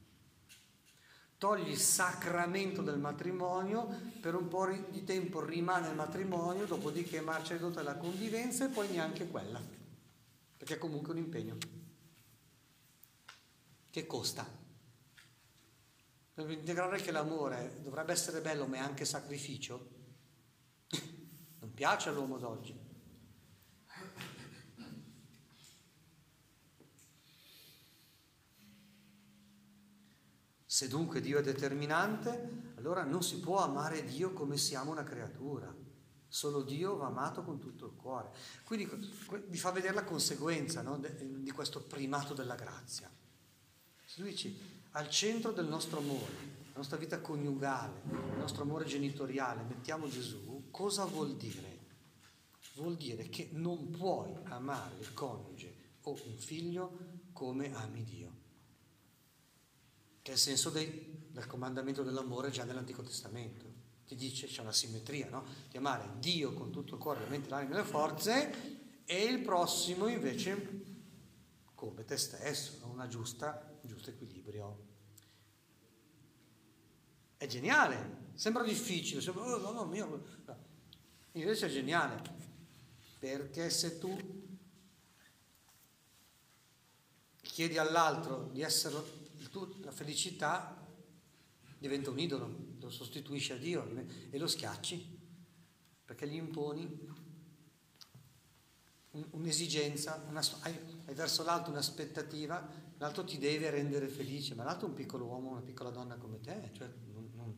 [1.36, 3.88] Togli il sacramento del matrimonio,
[4.20, 8.88] per un po' di tempo rimane il matrimonio, dopodiché marcia ridotta la convivenza e poi
[8.88, 9.60] neanche quella,
[10.56, 11.58] perché è comunque un impegno
[13.90, 14.48] che costa.
[16.34, 19.88] Per integrare che l'amore dovrebbe essere bello ma è anche sacrificio,
[21.58, 22.83] non piace all'uomo d'oggi.
[30.74, 35.72] Se dunque Dio è determinante, allora non si può amare Dio come siamo una creatura.
[36.26, 38.30] Solo Dio va amato con tutto il cuore.
[38.64, 38.90] Quindi
[39.46, 43.08] vi fa vedere la conseguenza no, di questo primato della grazia.
[44.04, 44.52] Se lui dice,
[44.90, 46.32] al centro del nostro amore,
[46.72, 51.78] la nostra vita coniugale, il nostro amore genitoriale, mettiamo Gesù, cosa vuol dire?
[52.74, 56.98] Vuol dire che non puoi amare il coniuge o un figlio
[57.32, 58.33] come ami Dio
[60.24, 63.66] che è il senso dei, del comandamento dell'amore già nell'Antico Testamento.
[64.06, 65.44] Ti dice, c'è una simmetria, no?
[65.68, 69.42] Di amare Dio con tutto il cuore, la mente, l'anima e le forze e il
[69.42, 70.82] prossimo invece
[71.74, 72.90] come te stesso, no?
[72.90, 74.86] una giusta, un giusto equilibrio.
[77.36, 80.24] È geniale, sembra difficile, sembra, oh, no, no,
[81.32, 82.22] invece è geniale,
[83.18, 84.16] perché se tu
[87.42, 89.23] chiedi all'altro di essere
[89.82, 90.84] la felicità
[91.78, 93.86] diventa un idolo, lo sostituisci a Dio
[94.30, 95.18] e lo schiacci,
[96.04, 97.22] perché gli imponi
[99.30, 104.90] un'esigenza, una, hai, hai, verso l'alto un'aspettativa, l'altro ti deve rendere felice, ma l'altro è
[104.90, 107.56] un piccolo uomo, una piccola donna come te, cioè non, non,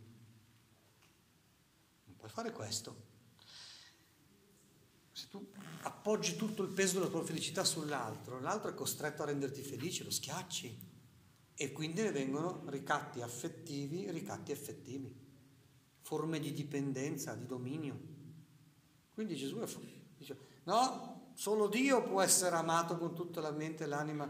[2.05, 3.15] non puoi fare questo.
[5.13, 5.51] Se tu
[5.83, 10.11] appoggi tutto il peso della tua felicità sull'altro, l'altro è costretto a renderti felice, lo
[10.11, 10.95] schiacci
[11.59, 15.11] e quindi ne vengono ricatti affettivi, ricatti effettivi,
[16.03, 17.99] forme di dipendenza, di dominio.
[19.15, 19.59] Quindi Gesù
[20.19, 24.29] dice, no, solo Dio può essere amato con tutta la mente e l'anima.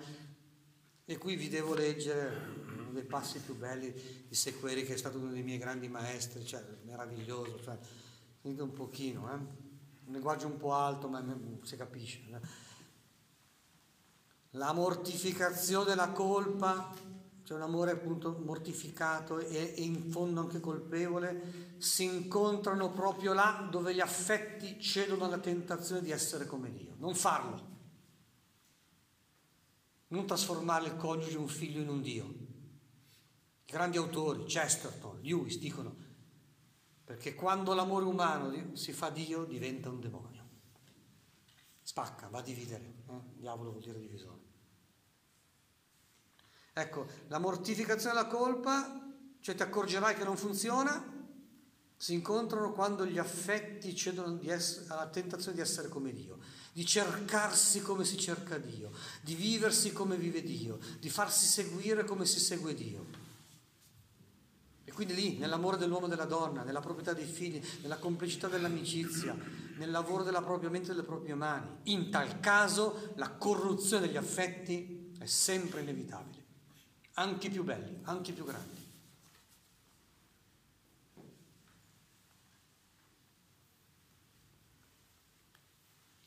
[1.05, 3.93] E qui vi devo leggere uno dei passi più belli
[4.29, 7.77] di Sequeri, che è stato uno dei miei grandi maestri, cioè meraviglioso, cioè,
[8.41, 9.35] sentite un pochino, eh?
[9.35, 11.25] un linguaggio un po' alto, ma
[11.63, 12.21] si capisce.
[14.51, 16.95] La mortificazione della colpa,
[17.47, 23.69] cioè un amore appunto mortificato e, e in fondo anche colpevole, si incontrano proprio là
[23.71, 26.97] dove gli affetti cedono alla tentazione di essere come Dio.
[26.99, 27.75] Non farlo.
[30.09, 32.25] Non trasformare il coniuge, un figlio in un Dio.
[32.25, 35.95] I grandi autori, Chesterton, Lewis, dicono
[37.05, 40.49] perché quando l'amore umano si fa Dio diventa un demonio.
[41.81, 43.05] Spacca, va a dividere.
[43.09, 43.21] Eh?
[43.37, 44.36] Diavolo vuol dire divisione.
[46.79, 49.01] Ecco, la mortificazione della colpa,
[49.41, 51.15] cioè ti accorgerai che non funziona,
[51.97, 56.39] si incontrano quando gli affetti cedono essere, alla tentazione di essere come Dio,
[56.75, 58.91] di cercarsi come si cerca Dio,
[59.23, 63.07] di viversi come vive Dio, di farsi seguire come si segue Dio.
[64.93, 69.35] Quindi lì, nell'amore dell'uomo e della donna, nella proprietà dei figli, nella complicità dell'amicizia,
[69.79, 71.69] nel lavoro della propria mente e delle proprie mani.
[71.85, 76.36] In tal caso la corruzione degli affetti è sempre inevitabile,
[77.19, 78.85] anche più belli, anche più grandi.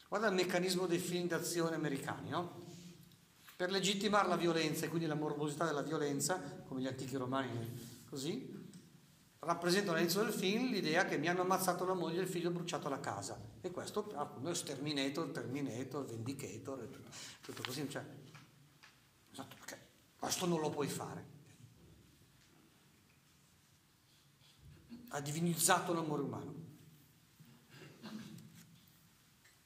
[0.08, 2.68] Guarda il meccanismo dei film d'azione americani, no?
[3.56, 8.58] Per legittimare la violenza e quindi la morbosità della violenza, come gli antichi romani così,
[9.40, 12.90] rappresentano all'inizio del film l'idea che mi hanno ammazzato la moglie e il figlio bruciato
[12.90, 13.40] la casa.
[13.62, 17.10] E questo appunto è Terminator, Terminator, Vindicator, e tutto,
[17.42, 17.88] tutto così.
[17.88, 18.04] Cioè,
[19.32, 19.79] esatto, perché
[20.20, 21.38] questo non lo puoi fare.
[25.10, 26.68] Ha divinizzato l'amore umano.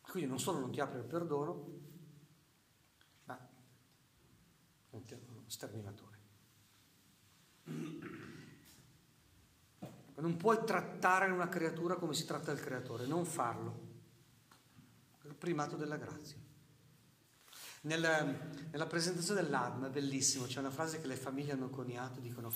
[0.01, 1.79] Quindi non solo non ti apre il perdono,
[3.23, 3.49] ma
[4.91, 6.19] è uno sterminatore.
[10.15, 13.91] Non puoi trattare una creatura come si tratta il creatore, non farlo.
[15.23, 16.42] È il primato della grazia.
[17.85, 18.23] Nella,
[18.71, 22.51] nella presentazione dell'Adma è bellissimo, c'è una frase che le famiglie hanno coniato, dicono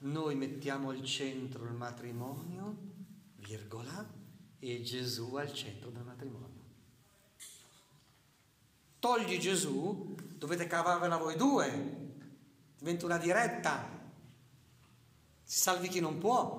[0.00, 2.76] noi mettiamo al centro il matrimonio,
[3.36, 4.04] virgola,
[4.58, 6.60] e Gesù al centro del matrimonio.
[8.98, 12.16] Togli Gesù, dovete cavarvela voi due,
[12.78, 13.88] diventa una diretta,
[15.44, 16.56] si salvi chi non può.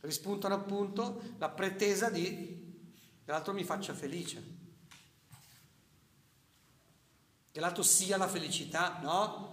[0.00, 2.60] Rispuntano appunto la pretesa di
[3.24, 4.61] che l'altro mi faccia felice,
[7.52, 9.50] che l'altro sia la felicità, no?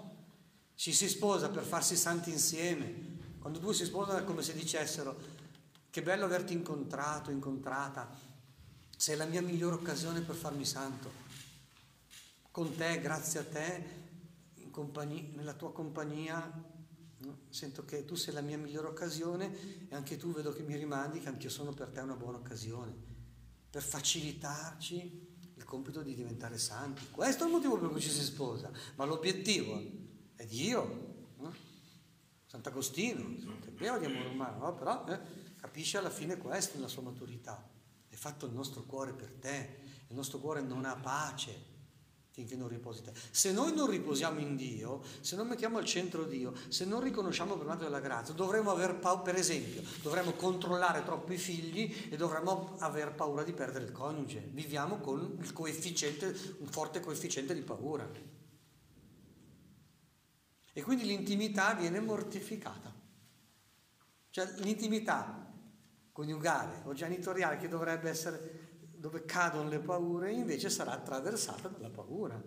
[0.73, 3.17] Ci si sposa per farsi santi insieme.
[3.39, 5.17] Quando due si sposano è come se dicessero
[5.91, 8.09] che bello averti incontrato, incontrata,
[8.97, 11.11] sei la mia migliore occasione per farmi santo.
[12.49, 13.83] Con te, grazie a te,
[14.71, 16.67] compagnia, nella tua compagnia
[17.49, 21.19] Sento che tu sei la mia migliore occasione e anche tu vedo che mi rimandi
[21.19, 22.93] che anch'io sono per te una buona occasione,
[23.69, 25.28] per facilitarci il
[25.69, 27.07] compito di diventare santi.
[27.11, 29.79] Questo è il motivo per cui ci si sposa, ma l'obiettivo
[30.35, 31.27] è Dio.
[31.37, 31.53] No?
[32.47, 33.23] Sant'Agostino,
[33.63, 34.73] è pieno di amore umano, no?
[34.73, 35.19] però eh,
[35.57, 37.63] capisce alla fine questo nella sua maturità.
[38.09, 41.68] È fatto il nostro cuore per te, il nostro cuore non ha pace
[42.39, 43.11] finché non riposi te.
[43.31, 47.53] Se noi non riposiamo in Dio, se non mettiamo al centro Dio, se non riconosciamo
[47.53, 52.15] il primato della grazia, dovremmo aver paura, per esempio, dovremmo controllare troppo i figli e
[52.15, 54.39] dovremmo aver paura di perdere il coniuge.
[54.51, 56.27] Viviamo con il coefficiente,
[56.59, 58.09] un forte coefficiente di paura.
[60.71, 62.95] E quindi l'intimità viene mortificata.
[64.29, 65.51] Cioè l'intimità
[66.13, 68.68] coniugale o genitoriale che dovrebbe essere
[68.99, 72.41] dove cadono le paure, invece sarà attraversata dalla paura.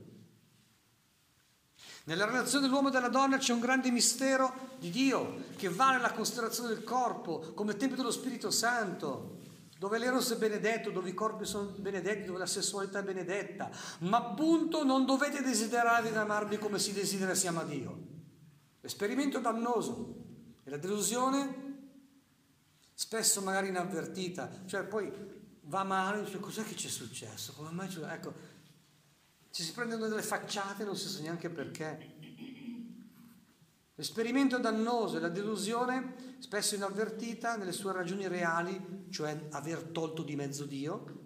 [2.04, 6.12] Nella relazione dell'uomo e della donna c'è un grande mistero di Dio che va nella
[6.12, 9.38] considerazione del corpo come tempio dello Spirito Santo,
[9.78, 13.70] dove l'eros è benedetto, dove i corpi sono benedetti, dove la sessualità è benedetta.
[14.00, 18.10] Ma appunto non dovete desiderare di amarvi come si desidera si ama Dio.
[18.80, 20.20] L'esperimento dannoso.
[20.64, 21.88] E la delusione,
[22.92, 25.31] spesso magari inavvertita, cioè poi
[25.72, 27.54] va male, dice cos'è che ci è successo?
[27.54, 27.88] Come mai?
[27.90, 28.34] Ecco,
[29.50, 32.20] ci si prendono delle facciate non si sa neanche perché.
[33.94, 40.36] L'esperimento dannoso e la delusione, spesso inavvertita nelle sue ragioni reali, cioè aver tolto di
[40.36, 41.20] mezzo Dio,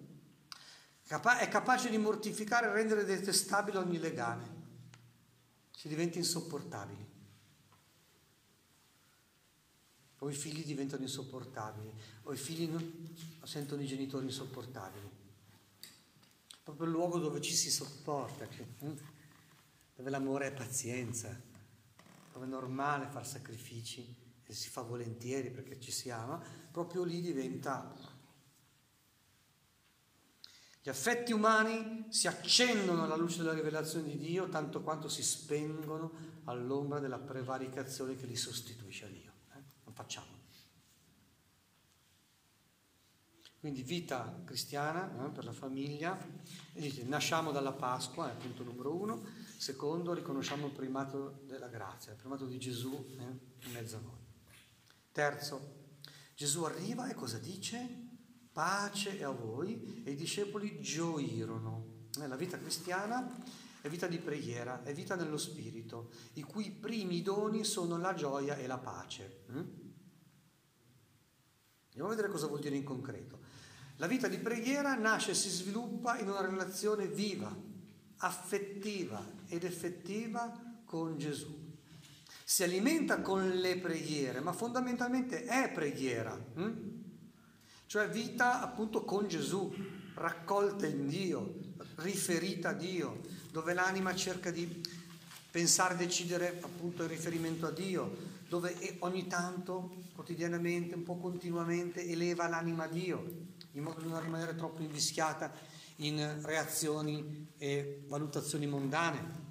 [1.02, 4.54] è capace di mortificare e rendere detestabile ogni legame.
[5.76, 7.14] Si diventa insopportabili.
[10.18, 11.92] O i figli diventano insopportabili,
[12.22, 12.70] o i figli
[13.46, 15.08] sentono i genitori insopportabili.
[16.62, 18.94] Proprio il luogo dove ci si sopporta, hm,
[19.94, 21.34] dove l'amore è pazienza,
[22.32, 27.20] dove è normale fare sacrifici e si fa volentieri perché ci si ama, proprio lì
[27.20, 28.14] diventa
[30.86, 36.12] gli affetti umani si accendono alla luce della rivelazione di Dio tanto quanto si spengono
[36.44, 39.32] all'ombra della prevaricazione che li sostituisce a Dio.
[39.54, 39.62] Eh?
[39.82, 40.35] Non facciamo.
[43.66, 46.16] Quindi vita cristiana eh, per la famiglia,
[46.72, 49.24] dice, nasciamo dalla Pasqua, è il punto numero uno.
[49.56, 53.22] Secondo, riconosciamo il primato della grazia, il primato di Gesù eh,
[53.66, 54.24] in mezzo a noi.
[55.10, 55.88] Terzo,
[56.36, 58.04] Gesù arriva e cosa dice?
[58.52, 62.06] pace a voi e i discepoli gioirono.
[62.20, 63.28] Eh, la vita cristiana
[63.80, 68.56] è vita di preghiera, è vita nello spirito, i cui primi doni sono la gioia
[68.58, 69.42] e la pace.
[69.50, 69.86] Mm?
[71.96, 73.45] Andiamo a vedere cosa vuol dire in concreto.
[73.96, 77.54] La vita di preghiera nasce e si sviluppa in una relazione viva,
[78.18, 80.52] affettiva ed effettiva
[80.84, 81.64] con Gesù.
[82.44, 86.38] Si alimenta con le preghiere, ma fondamentalmente è preghiera.
[86.54, 86.96] Hm?
[87.86, 89.72] cioè vita appunto con Gesù,
[90.14, 91.54] raccolta in Dio,
[91.96, 93.20] riferita a Dio,
[93.50, 94.82] dove l'anima cerca di
[95.50, 102.48] pensare, decidere appunto in riferimento a Dio, dove ogni tanto, quotidianamente, un po' continuamente, eleva
[102.48, 105.52] l'anima a Dio, in modo da non rimanere troppo invischiata
[105.96, 109.44] in reazioni e valutazioni mondane.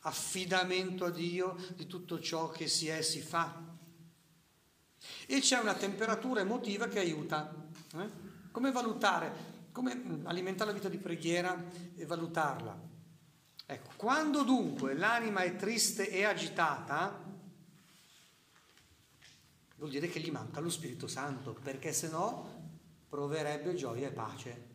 [0.00, 3.76] Affidamento a Dio di tutto ciò che si è e si fa,
[5.26, 7.54] e c'è una temperatura emotiva che aiuta.
[7.94, 8.10] Eh?
[8.50, 9.56] Come valutare?
[9.72, 11.62] Come alimentare la vita di preghiera
[11.94, 12.86] e valutarla?
[13.66, 17.22] Ecco, quando dunque l'anima è triste e agitata,
[19.76, 22.57] vuol dire che gli manca lo Spirito Santo, perché se no
[23.08, 24.68] proverebbe gioia e pace,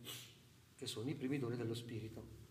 [0.75, 2.41] che sono i primi doni dello Spirito.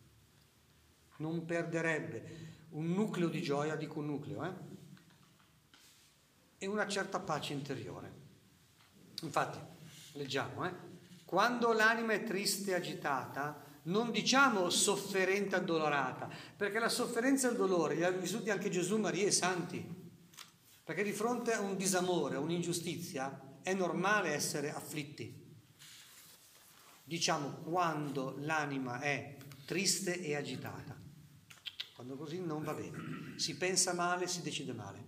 [1.16, 4.52] Non perderebbe un nucleo di gioia, dico un nucleo, eh?
[6.58, 8.20] e una certa pace interiore.
[9.22, 9.58] Infatti,
[10.12, 10.72] leggiamo, eh?
[11.24, 17.52] quando l'anima è triste e agitata, non diciamo sofferente e addolorata, perché la sofferenza e
[17.52, 19.84] il dolore li ha vissuti anche Gesù, Maria e i santi,
[20.84, 25.41] perché di fronte a un disamore, a un'ingiustizia, è normale essere afflitti.
[27.12, 29.36] Diciamo quando l'anima è
[29.66, 30.98] triste e agitata,
[31.94, 35.04] quando così non va bene, si pensa male, si decide male.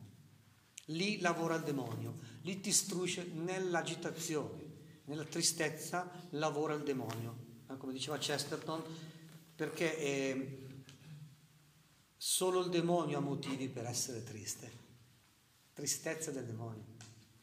[0.89, 7.63] Lì lavora il demonio, lì ti istruisce nell'agitazione, nella tristezza lavora il demonio.
[7.71, 8.83] Eh, come diceva Chesterton,
[9.57, 10.67] perché eh,
[12.19, 14.71] solo il demonio ha motivi per essere triste.
[15.73, 16.85] Tristezza del demonio,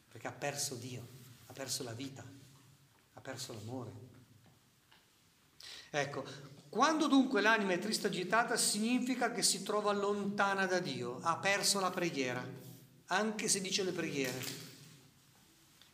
[0.06, 1.08] perché ha perso Dio,
[1.46, 2.24] ha perso la vita,
[3.14, 4.11] ha perso l'amore.
[5.94, 6.24] Ecco,
[6.70, 11.80] quando dunque l'anima è triste agitata significa che si trova lontana da Dio, ha perso
[11.80, 12.62] la preghiera
[13.12, 14.38] anche se dice le preghiere.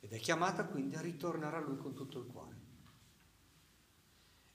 [0.00, 2.56] Ed è chiamata quindi a ritornare a Lui con tutto il cuore.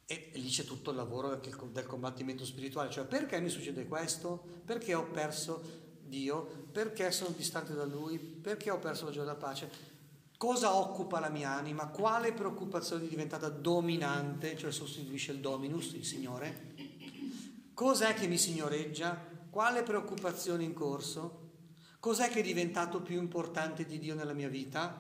[0.06, 4.62] E lì c'è tutto il lavoro del combattimento spirituale, cioè perché mi succede questo?
[4.64, 6.68] Perché ho perso Dio?
[6.72, 8.18] Perché sono distante da Lui?
[8.18, 9.72] Perché ho perso la gioia e la pace?
[10.44, 11.88] Cosa occupa la mia anima?
[11.88, 16.76] Quale preoccupazione è diventata dominante, cioè sostituisce il dominus, il Signore?
[17.74, 19.18] Cos'è che mi signoreggia?
[19.50, 21.52] Quale preoccupazione in corso?
[22.02, 25.00] Cos'è che è diventato più importante di Dio nella mia vita?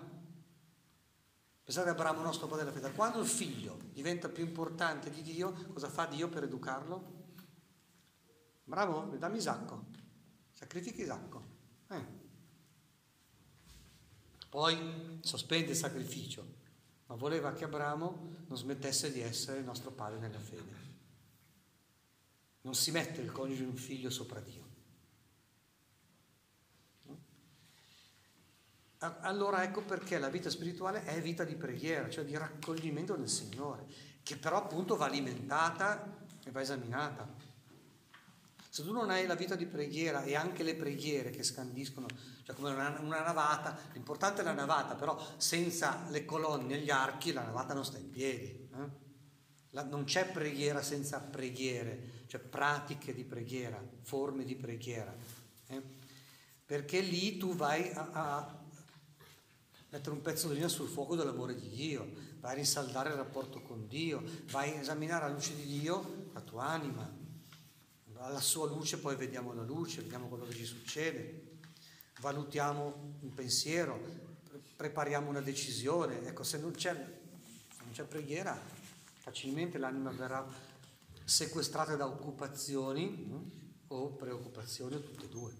[1.61, 2.93] Pensate a Abramo, nostro padre della fede.
[2.93, 7.25] Quando il figlio diventa più importante di Dio, cosa fa Dio per educarlo?
[8.63, 9.87] Bravo, dammi Isacco.
[10.53, 11.43] Sacrifica Isacco.
[11.89, 12.22] Eh.
[14.53, 16.45] Poi sospende il sacrificio,
[17.07, 20.75] ma voleva che Abramo non smettesse di essere il nostro padre nella fede.
[22.61, 24.61] Non si mette il coniuge di un figlio sopra Dio.
[29.21, 33.87] Allora ecco perché la vita spirituale è vita di preghiera, cioè di raccoglimento del Signore,
[34.21, 37.27] che però appunto va alimentata e va esaminata.
[38.73, 42.07] Se tu non hai la vita di preghiera e anche le preghiere che scandiscono,
[42.41, 46.89] cioè come una, una navata, l'importante è la navata, però senza le colonne e gli
[46.89, 48.67] archi la navata non sta in piedi.
[48.73, 48.89] Eh?
[49.69, 55.15] La, non c'è preghiera senza preghiere, cioè pratiche di preghiera, forme di preghiera.
[55.67, 55.81] Eh?
[56.65, 58.59] Perché lì tu vai a, a
[59.89, 63.61] mettere un pezzo di legna sul fuoco dell'amore di Dio, vai a rinsaldare il rapporto
[63.61, 67.21] con Dio, vai a esaminare alla luce di Dio la tua anima,
[68.23, 71.59] alla sua luce poi vediamo la luce, vediamo quello che ci succede,
[72.21, 73.99] valutiamo un pensiero,
[74.77, 76.25] prepariamo una decisione.
[76.25, 78.57] Ecco, se non c'è, non c'è preghiera,
[79.19, 80.45] facilmente l'anima verrà
[81.25, 83.51] sequestrata da occupazioni no?
[83.87, 85.53] o preoccupazioni o tutte e due.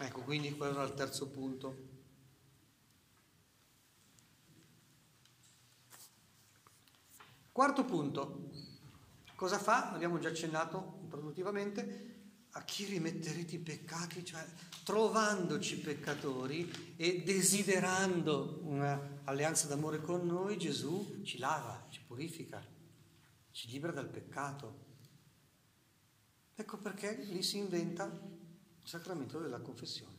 [0.00, 1.96] Ecco, quindi quello era il terzo punto.
[7.52, 8.50] Quarto punto,
[9.38, 9.92] Cosa fa?
[9.92, 12.16] Abbiamo già accennato introduttivamente
[12.50, 14.44] a chi rimetterete i peccati, cioè
[14.82, 22.60] trovandoci peccatori e desiderando un'alleanza d'amore con noi, Gesù ci lava, ci purifica,
[23.52, 24.86] ci libera dal peccato.
[26.56, 30.16] Ecco perché lì si inventa il sacramento della confessione.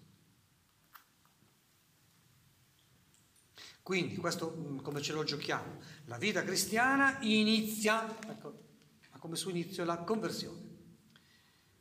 [3.82, 5.82] Quindi, questo mm, come ce lo giochiamo?
[6.06, 8.68] La vita cristiana inizia, ecco,
[9.20, 10.68] come suo inizio la conversione,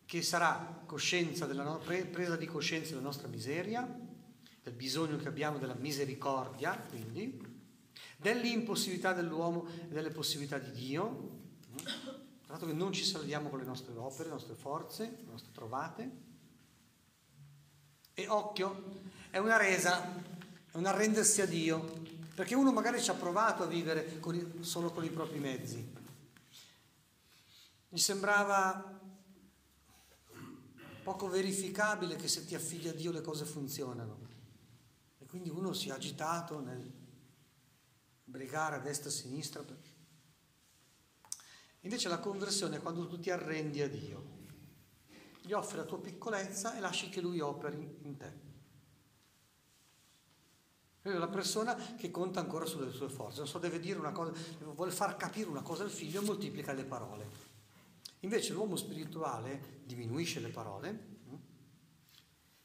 [0.05, 1.78] che sarà della
[2.11, 3.86] presa di coscienza della nostra miseria,
[4.62, 7.41] del bisogno che abbiamo della misericordia, quindi,
[8.16, 11.36] dell'impossibilità dell'uomo e delle possibilità di Dio,
[12.47, 16.11] l'altro che non ci salviamo con le nostre opere, le nostre forze, le nostre trovate.
[18.14, 20.03] E occhio, è una resa,
[20.70, 22.03] è un arrendersi a Dio,
[22.34, 25.97] perché uno magari ci ha provato a vivere con i, solo con i propri mezzi,
[27.99, 28.97] mi sembrava
[31.03, 34.21] poco verificabile che se ti affidi a Dio le cose funzionano.
[35.19, 36.93] E quindi uno si è agitato nel
[38.23, 39.65] brigare a destra e a sinistra.
[41.81, 44.37] Invece la conversione è quando tu ti arrendi a Dio,
[45.41, 48.47] gli offri la tua piccolezza e lasci che Lui operi in te.
[51.01, 54.33] È la persona che conta ancora sulle sue forze, non so, deve dire una cosa,
[54.61, 57.48] vuole far capire una cosa al figlio e moltiplica le parole.
[58.21, 61.35] Invece l'uomo spirituale diminuisce le parole mm,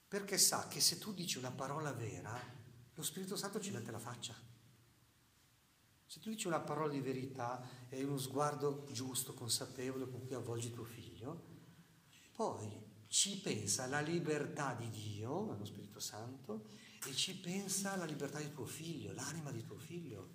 [0.08, 2.40] perché sa che se tu dici una parola vera,
[2.94, 4.36] lo Spirito Santo ci mette la faccia.
[6.06, 10.72] Se tu dici una parola di verità e uno sguardo giusto, consapevole con cui avvolgi
[10.72, 11.52] tuo figlio,
[12.32, 16.70] poi ci pensa la libertà di Dio, lo Spirito Santo,
[17.08, 20.30] e ci pensa la libertà di tuo figlio, l'anima di tuo figlio.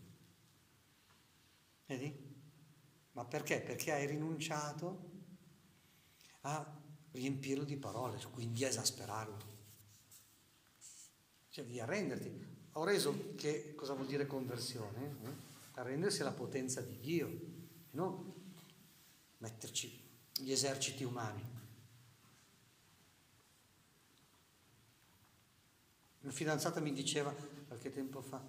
[1.87, 2.37] Vedi?
[3.13, 3.61] Ma perché?
[3.61, 5.08] Perché hai rinunciato
[6.43, 6.77] a
[7.13, 9.57] riempirlo di parole, quindi a esasperarlo.
[11.49, 12.57] Cioè di arrenderti.
[12.73, 15.17] Ho reso che cosa vuol dire conversione?
[15.23, 15.81] Eh?
[15.81, 17.41] Arrendersi alla potenza di Dio,
[17.93, 18.33] non
[19.39, 20.07] metterci
[20.39, 21.57] gli eserciti umani.
[26.21, 27.35] Una fidanzata mi diceva
[27.67, 28.43] qualche tempo fa,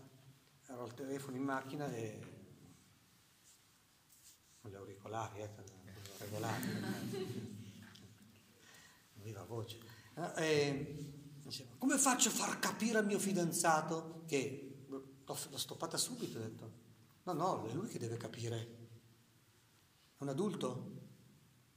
[0.67, 2.19] ero al telefono in macchina e
[4.59, 5.49] con gli auricolari, eh,
[6.17, 7.57] regolari,
[9.29, 9.77] viva voce.
[10.15, 11.13] Eh, e,
[11.43, 16.71] diceva, come faccio a far capire al mio fidanzato che l'ho stoppata subito, ho detto,
[17.23, 18.77] no, no, è lui che deve capire.
[20.17, 20.91] È un adulto,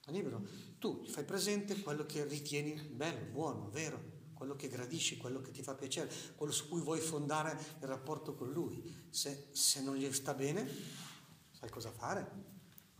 [0.04, 0.44] è libero.
[0.78, 5.52] Tu gli fai presente quello che ritieni bello, buono, vero, quello che gradisci, quello che
[5.52, 9.06] ti fa piacere, quello su cui vuoi fondare il rapporto con lui.
[9.10, 10.68] Se, se non gli sta bene,
[11.50, 12.50] sai cosa fare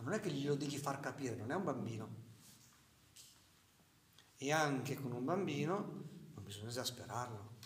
[0.03, 2.22] non è che glielo devi far capire, non è un bambino.
[4.43, 5.77] E anche con un bambino
[6.35, 7.59] non bisogna esasperarlo.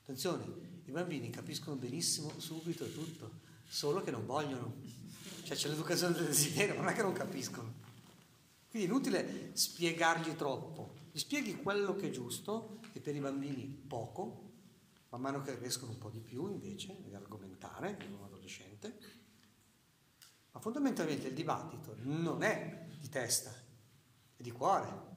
[0.00, 4.76] Attenzione, i bambini capiscono benissimo subito tutto, solo che non vogliono.
[5.42, 7.70] Cioè c'è l'educazione del desiderio, non è che non capiscono.
[8.70, 10.94] Quindi è inutile spiegargli troppo.
[11.12, 14.52] Gli spieghi quello che è giusto, e per i bambini poco,
[15.10, 18.98] man mano che crescono un po' di più invece, di argomentare, in un adolescente,
[20.52, 23.50] ma fondamentalmente il dibattito non è di testa,
[24.34, 25.15] è di cuore.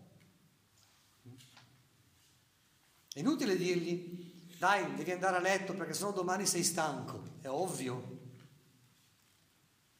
[3.12, 8.18] È inutile dirgli, dai, devi andare a letto perché sennò domani sei stanco, è ovvio.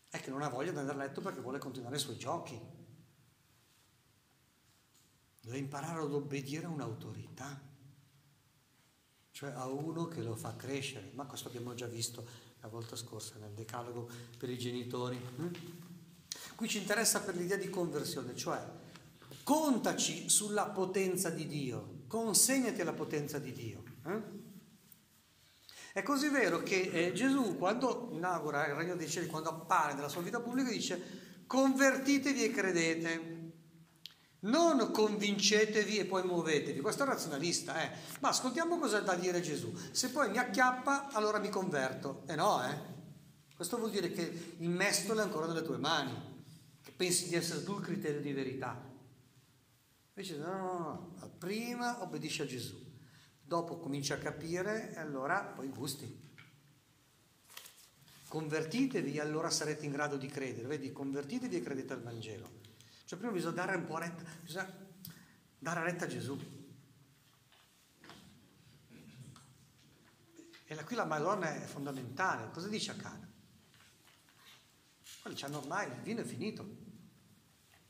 [0.10, 2.60] È che non ha voglia di andare a letto perché vuole continuare i suoi giochi.
[5.42, 7.60] Deve imparare ad obbedire a un'autorità,
[9.32, 11.12] cioè a uno che lo fa crescere.
[11.14, 12.28] Ma questo abbiamo già visto
[12.62, 15.18] la volta scorsa nel decalogo per i genitori.
[15.40, 15.54] Mm?
[16.56, 18.62] Qui ci interessa per l'idea di conversione, cioè
[19.44, 23.84] contaci sulla potenza di Dio, consegnati alla potenza di Dio.
[24.06, 24.22] Eh?
[25.94, 30.10] È così vero che eh, Gesù quando inaugura il regno dei cieli, quando appare nella
[30.10, 33.38] sua vita pubblica, dice convertitevi e credete.
[34.42, 37.92] Non convincetevi e poi muovetevi, questo è razionalista, eh.
[38.22, 39.74] Ma ascoltiamo cosa ha da dire Gesù.
[39.92, 42.24] Se poi mi acchiappa, allora mi converto.
[42.26, 42.98] E no, eh.
[43.54, 46.14] Questo vuol dire che il mestolo è ancora nelle tue mani,
[46.82, 48.89] che pensi di essere tu il criterio di verità.
[50.20, 52.78] Invece no, no, no, prima obbedisci a Gesù,
[53.42, 56.28] dopo cominci a capire e allora poi gusti.
[58.28, 60.68] Convertitevi e allora sarete in grado di credere.
[60.68, 62.60] Vedi, convertitevi e credete al Vangelo.
[63.06, 64.88] Cioè prima bisogna dare un po' retta, bisogna
[65.58, 66.38] dare retta a Gesù.
[70.66, 72.52] E qui la Madonna è fondamentale.
[72.52, 73.32] Cosa dice a Cana?
[75.22, 76.68] Quelli hanno ormai, il vino è finito.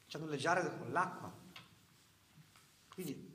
[0.05, 1.38] Ci hanno leggiare con l'acqua.
[2.99, 3.33] Quindi,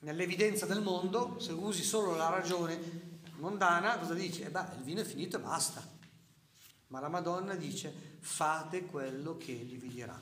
[0.00, 4.42] nell'evidenza del mondo, se usi solo la ragione mondana, cosa dici?
[4.42, 5.80] Eh beh, il vino è finito e basta.
[6.88, 10.20] Ma la Madonna dice, fate quello che egli vi dirà.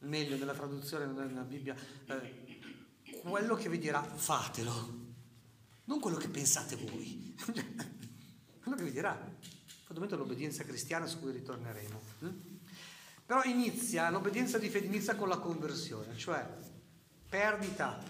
[0.00, 1.74] Meglio nella traduzione nella Bibbia,
[2.08, 2.60] eh,
[3.22, 5.04] quello che vi dirà, fatelo.
[5.84, 7.34] Non quello che pensate voi,
[8.60, 9.14] quello che vi dirà.
[9.14, 12.55] Fondamentalmente l'obbedienza cristiana su cui ritorneremo.
[13.26, 16.48] Però inizia, l'obbedienza di fede inizia con la conversione, cioè
[17.28, 18.00] perdita,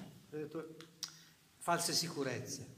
[1.57, 2.75] false sicurezze.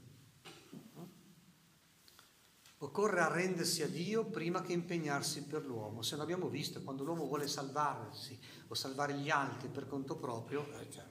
[2.77, 6.01] Occorre arrendersi a Dio prima che impegnarsi per l'uomo.
[6.01, 10.89] Se l'abbiamo visto, quando l'uomo vuole salvarsi o salvare gli altri per conto proprio, eh,
[10.89, 11.03] cioè,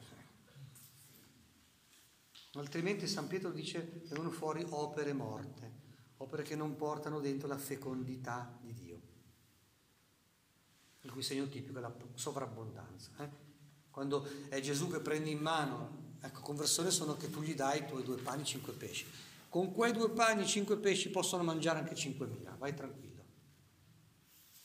[2.55, 5.73] altrimenti San Pietro dice vengono fuori opere morte,
[6.17, 9.17] opere che non portano dentro la fecondità di Dio
[11.03, 13.11] il cui segno tipico è la sovrabbondanza.
[13.19, 13.29] Eh?
[13.91, 17.87] Quando è Gesù che prende in mano, ecco, conversione sono che tu gli dai i
[17.87, 19.07] tuoi due pani e cinque pesci.
[19.49, 23.07] Con quei due pani e cinque pesci possono mangiare anche cinquemila, vai tranquillo.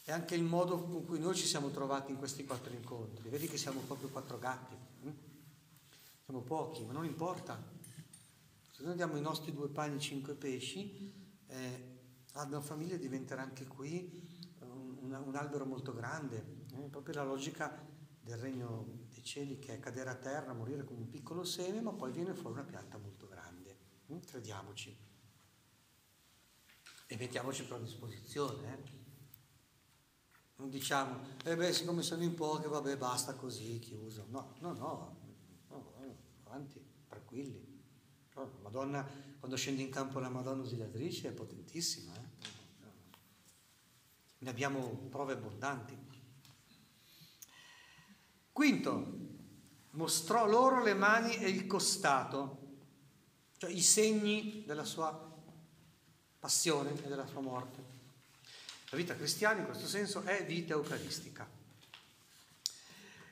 [0.03, 3.29] È anche il modo con cui noi ci siamo trovati in questi quattro incontri.
[3.29, 4.75] Vedi che siamo proprio quattro gatti.
[5.03, 5.11] Hm?
[6.25, 7.71] Siamo pochi, ma non importa.
[8.69, 11.13] Se noi diamo i nostri due pani e cinque pesci,
[11.47, 11.97] eh,
[12.33, 14.32] la mia famiglia diventerà anche qui
[15.03, 17.85] un, un albero molto grande, eh, proprio la logica
[18.19, 21.91] del regno dei cieli che è cadere a terra, morire come un piccolo seme, ma
[21.91, 23.77] poi viene fuori una pianta molto grande.
[24.11, 24.19] Mm?
[24.19, 24.97] Crediamoci.
[27.07, 28.73] E mettiamoci però a disposizione.
[28.73, 29.01] Eh?
[30.55, 34.27] Non diciamo, eh beh, siccome sono in poche, vabbè, basta così, chiuso.
[34.29, 35.21] No, no, no,
[35.67, 35.83] no
[36.53, 37.81] avanti, tranquilli.
[38.35, 39.07] La Madonna,
[39.39, 42.13] quando scende in campo la Madonna ausiliatrice è potentissima.
[42.15, 42.22] Eh?
[44.43, 45.97] Ne abbiamo prove abbondanti.
[48.51, 49.17] Quinto,
[49.91, 52.59] mostrò loro le mani e il costato,
[53.55, 55.31] cioè i segni della sua
[56.39, 57.81] passione e della sua morte.
[58.89, 61.49] La vita cristiana in questo senso è vita eucaristica.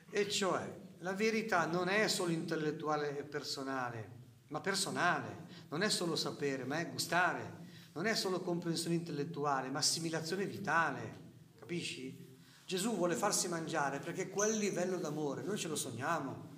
[0.08, 4.10] E cioè la verità non è solo intellettuale e personale,
[4.48, 7.61] ma personale, non è solo sapere, ma è gustare,
[7.92, 11.20] non è solo comprensione intellettuale, ma assimilazione vitale,
[11.58, 12.30] capisci?
[12.64, 16.50] Gesù vuole farsi mangiare perché quel livello d'amore noi ce lo sogniamo.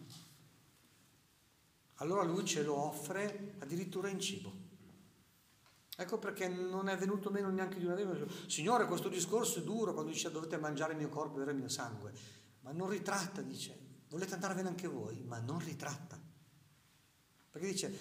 [1.99, 4.63] Allora lui ce lo offre addirittura in cibo.
[5.97, 8.47] Ecco perché non è venuto meno neanche di una vez.
[8.47, 11.59] Signore, questo discorso è duro quando dice dovete mangiare il mio corpo e bere il
[11.59, 12.13] mio sangue.
[12.61, 13.79] Ma non ritratta, dice.
[14.09, 16.21] Volete andarvene anche voi, ma non ritratta.
[17.51, 17.99] Perché dice,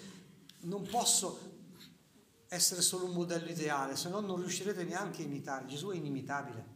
[0.60, 1.53] non posso
[2.54, 5.66] essere solo un modello ideale, se no non riuscirete neanche a imitare.
[5.66, 6.72] Gesù è inimitabile.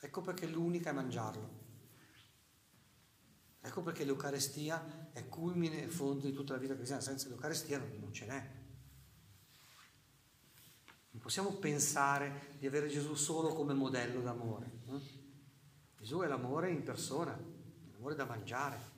[0.00, 1.62] Ecco perché l'unica è mangiarlo.
[3.60, 7.00] Ecco perché l'Eucarestia è culmine e fondo di tutta la vita cristiana.
[7.00, 8.50] Senza l'Eucarestia non ce n'è.
[11.10, 14.80] Non possiamo pensare di avere Gesù solo come modello d'amore.
[14.88, 15.00] Eh?
[15.98, 17.38] Gesù è l'amore in persona,
[17.92, 18.92] l'amore da mangiare.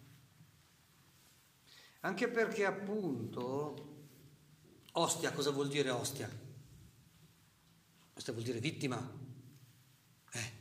[2.00, 3.85] Anche perché appunto
[4.98, 6.30] Ostia, cosa vuol dire ostia?
[8.14, 8.98] Ostia vuol dire vittima.
[10.32, 10.52] Eh.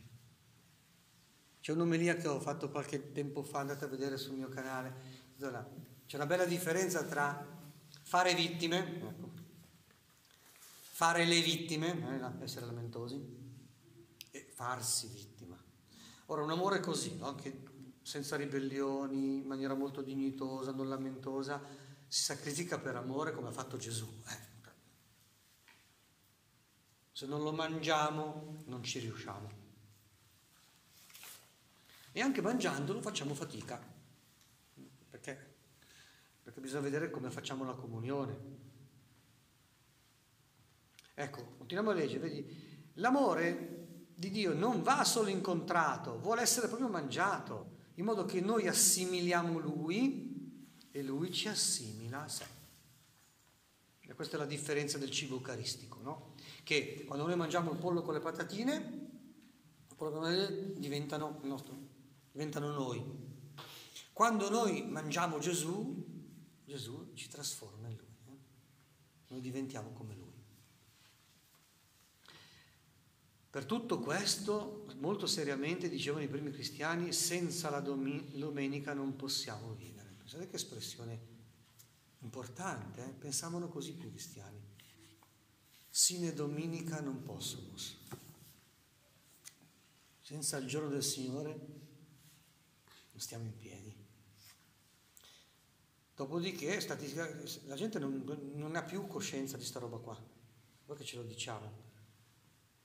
[1.62, 5.24] C'è un'omelia che ho fatto qualche tempo fa, andate a vedere sul mio canale.
[6.06, 7.48] C'è una bella differenza tra
[8.04, 9.32] fare vittime, ecco,
[10.82, 13.22] fare le vittime, essere lamentosi,
[14.32, 15.58] e farsi vittima.
[16.26, 17.36] Ora, un amore così, no?
[17.36, 17.64] che
[18.02, 23.78] senza ribellioni, in maniera molto dignitosa, non lamentosa, si sacrifica per amore come ha fatto
[23.78, 24.08] Gesù.
[24.28, 24.54] Eh.
[27.12, 29.50] Se non lo mangiamo non ci riusciamo.
[32.12, 33.82] E anche mangiandolo facciamo fatica.
[35.10, 35.56] Perché?
[36.44, 38.38] Perché bisogna vedere come facciamo la comunione.
[41.14, 46.90] Ecco, continuiamo a leggere, vedi, l'amore di Dio non va solo incontrato, vuole essere proprio
[46.90, 50.25] mangiato, in modo che noi assimiliamo Lui
[50.96, 52.46] e Lui ci assimila a sé.
[54.00, 56.36] E questa è la differenza del cibo eucaristico, no?
[56.64, 59.10] Che quando noi mangiamo il pollo con le patatine,
[60.78, 61.78] diventano, nostro,
[62.32, 63.04] diventano noi.
[64.14, 66.02] Quando noi mangiamo Gesù,
[66.64, 68.16] Gesù ci trasforma in Lui.
[68.28, 68.38] Eh?
[69.28, 70.32] Noi diventiamo come Lui.
[73.50, 79.95] Per tutto questo, molto seriamente, dicevano i primi cristiani, senza la domenica non possiamo vivere.
[80.36, 81.34] Pensate che espressione
[82.20, 83.10] Importante, eh?
[83.12, 84.60] pensavano così i cristiani.
[85.90, 87.72] Sine dominica non possono.
[90.20, 91.54] Senza il giorno del Signore
[93.12, 93.96] non stiamo in piedi.
[96.16, 96.86] Dopodiché
[97.66, 100.22] la gente non, non ha più coscienza di sta roba qua.
[100.86, 101.85] Voi che ce lo diciamo.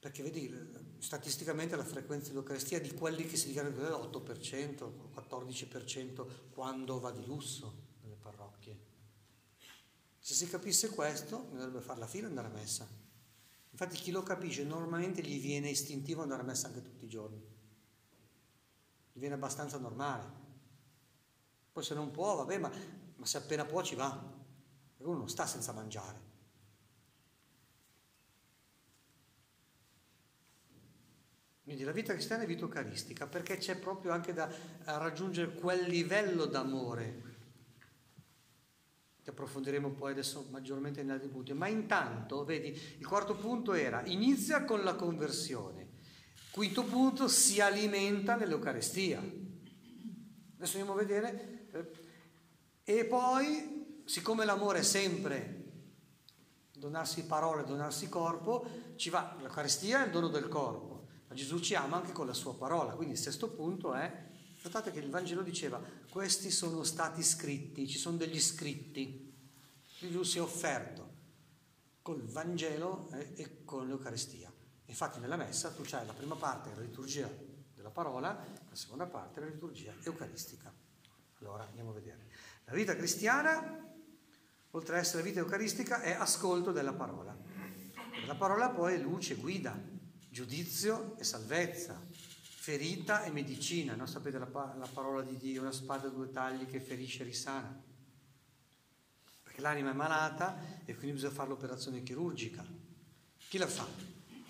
[0.01, 0.51] Perché vedi,
[0.99, 7.25] statisticamente la frequenza dell'Eucaristia di quelli che si dichiarano è 8%, 14% quando va di
[7.27, 7.89] lusso.
[10.19, 12.89] Se si capisse questo, dovrebbe fare la fila e andare a messa.
[13.71, 17.43] Infatti chi lo capisce normalmente gli viene istintivo andare a messa anche tutti i giorni.
[19.13, 20.39] Gli viene abbastanza normale.
[21.73, 22.71] Poi se non può, vabbè, ma,
[23.17, 24.11] ma se appena può ci va.
[24.11, 26.30] Perché uno non sta senza mangiare.
[31.71, 34.53] Quindi la vita cristiana è vita eucaristica perché c'è proprio anche da
[34.87, 37.23] raggiungere quel livello d'amore
[39.23, 41.53] che approfondiremo poi adesso maggiormente in altri punti.
[41.53, 45.91] Ma intanto, vedi, il quarto punto era inizia con la conversione.
[46.51, 49.21] Quinto punto, si alimenta nell'Eucarestia.
[49.21, 51.69] Adesso andiamo a vedere.
[52.83, 55.67] Eh, e poi, siccome l'amore è sempre
[56.73, 58.67] donarsi parole, donarsi corpo,
[58.97, 61.00] ci va, l'Eucaristia è il dono del corpo,
[61.31, 62.95] ma Gesù ci ama anche con la sua parola.
[62.95, 64.29] Quindi il sesto punto è
[64.63, 69.33] Notate che il Vangelo diceva, questi sono stati scritti, ci sono degli scritti.
[69.99, 71.09] Gesù si è offerto
[72.03, 74.53] col Vangelo e con l'Eucaristia.
[74.87, 77.31] Infatti nella messa tu hai la prima parte, la liturgia
[77.75, 78.29] della parola,
[78.69, 80.75] la seconda parte, la liturgia eucaristica.
[81.39, 82.27] Allora andiamo a vedere.
[82.65, 83.89] La vita cristiana,
[84.73, 87.35] oltre ad essere vita eucaristica, è ascolto della parola.
[88.27, 89.99] La parola poi è luce, guida,
[90.31, 92.01] giudizio e salvezza,
[92.41, 94.07] ferita e medicina, no?
[94.07, 97.83] sapete la, la parola di Dio, una spada a due tagli che ferisce e risana.
[99.43, 102.65] Perché l'anima è malata e quindi bisogna fare l'operazione chirurgica.
[103.49, 103.87] Chi la fa?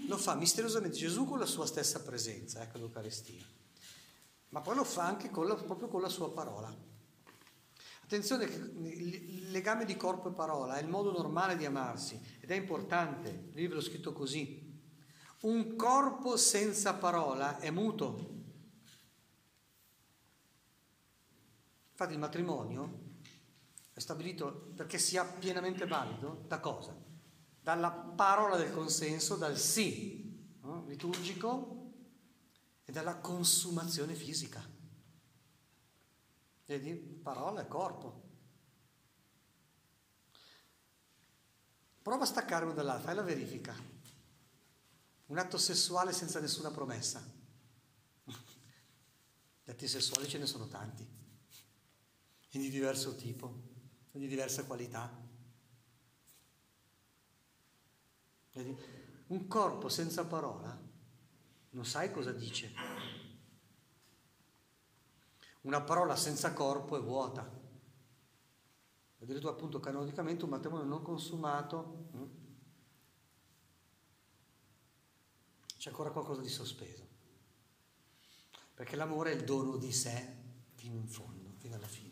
[0.07, 3.43] Lo fa misteriosamente Gesù con la sua stessa presenza, ecco l'Eucaristia.
[4.51, 6.89] Ma poi lo fa anche con la, proprio con la sua parola.
[8.03, 12.57] Attenzione, il legame di corpo e parola è il modo normale di amarsi ed è
[12.57, 13.51] importante.
[13.55, 14.60] Il libro è scritto così.
[15.43, 18.39] Un corpo senza parola è muto.
[21.93, 23.09] Infatti il matrimonio
[23.95, 26.95] è stabilito perché sia pienamente valido da cosa?
[27.63, 30.85] Dalla parola del consenso, dal sì no?
[30.87, 31.93] liturgico
[32.85, 34.63] e dalla consumazione fisica.
[36.67, 36.93] Vedi?
[36.93, 38.29] Parola e corpo.
[42.03, 44.00] Prova a staccare uno dall'altro, fai la verifica
[45.31, 47.25] un atto sessuale senza nessuna promessa.
[49.65, 51.07] Gli atti sessuali ce ne sono tanti,
[52.51, 53.63] e di diverso tipo,
[54.11, 55.09] e di diversa qualità.
[58.53, 58.77] Vedi?
[59.29, 60.77] Un corpo senza parola
[61.71, 62.73] non sai cosa dice.
[65.61, 67.59] Una parola senza corpo è vuota.
[69.21, 72.41] Addirittura appunto canonicamente un matrimonio non consumato hm?
[75.81, 77.09] C'è ancora qualcosa di sospeso.
[78.75, 80.37] Perché l'amore è il dono di sé
[80.75, 82.09] fino in fondo, fino alla fine.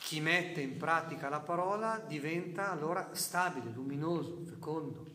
[0.00, 5.06] Chi mette in pratica la parola diventa allora stabile, luminoso, fecondo.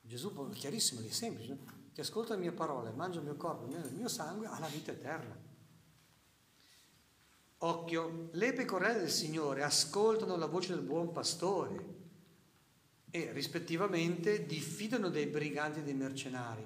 [0.00, 1.58] Gesù è chiarissimo, è semplice.
[1.92, 4.92] Chi ascolta le mie parole, mangia il mio corpo, il mio sangue, ha la vita
[4.92, 5.47] eterna.
[7.60, 11.96] Occhio, le pecorelle del Signore ascoltano la voce del buon pastore
[13.10, 16.64] e rispettivamente diffidano dei briganti e dei mercenari.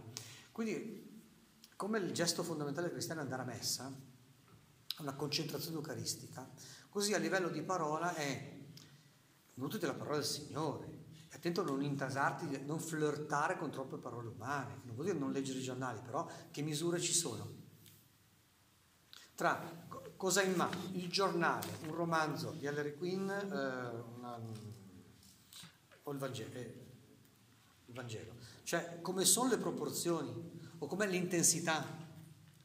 [0.51, 1.11] Quindi,
[1.77, 3.91] come il gesto fondamentale del cristiano è andare a messa,
[4.99, 6.47] una concentrazione eucaristica,
[6.91, 8.59] così a livello di parola è
[9.55, 14.83] nutri della parola del Signore, attento a non intasarti, non flirtare con troppe parole umane,
[14.85, 17.62] non vuol dire non leggere i giornali, però che misure ci sono?
[19.43, 19.61] Tra
[20.17, 20.79] cosa in mano?
[20.93, 24.39] Il giornale, un romanzo di Ellery Quinn eh, una,
[26.05, 26.87] o il Vangelo, eh,
[27.87, 31.85] il Vangelo, cioè come sono le proporzioni o com'è l'intensità,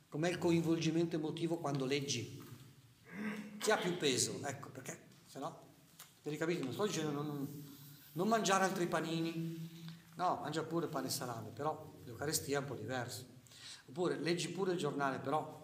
[0.08, 2.40] com'è il coinvolgimento emotivo quando leggi.
[3.58, 4.40] Chi ha più peso?
[4.44, 5.60] Ecco, perché se no,
[6.22, 7.76] vi capite, non sto dicendo non,
[8.12, 9.84] non mangiare altri panini,
[10.16, 13.26] no, mangia pure pane e salame, però l'Eucaristia è un po' diverso.
[13.88, 15.57] Oppure leggi pure il giornale, però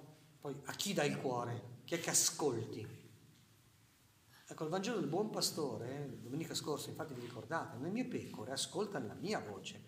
[0.44, 1.62] poi a chi dai il cuore?
[1.86, 2.86] Chi è che ascolti?
[4.46, 8.52] Ecco, il Vangelo del Buon Pastore, eh, domenica scorsa, infatti vi ricordate, le mie pecore
[8.52, 9.86] ascoltano la mia voce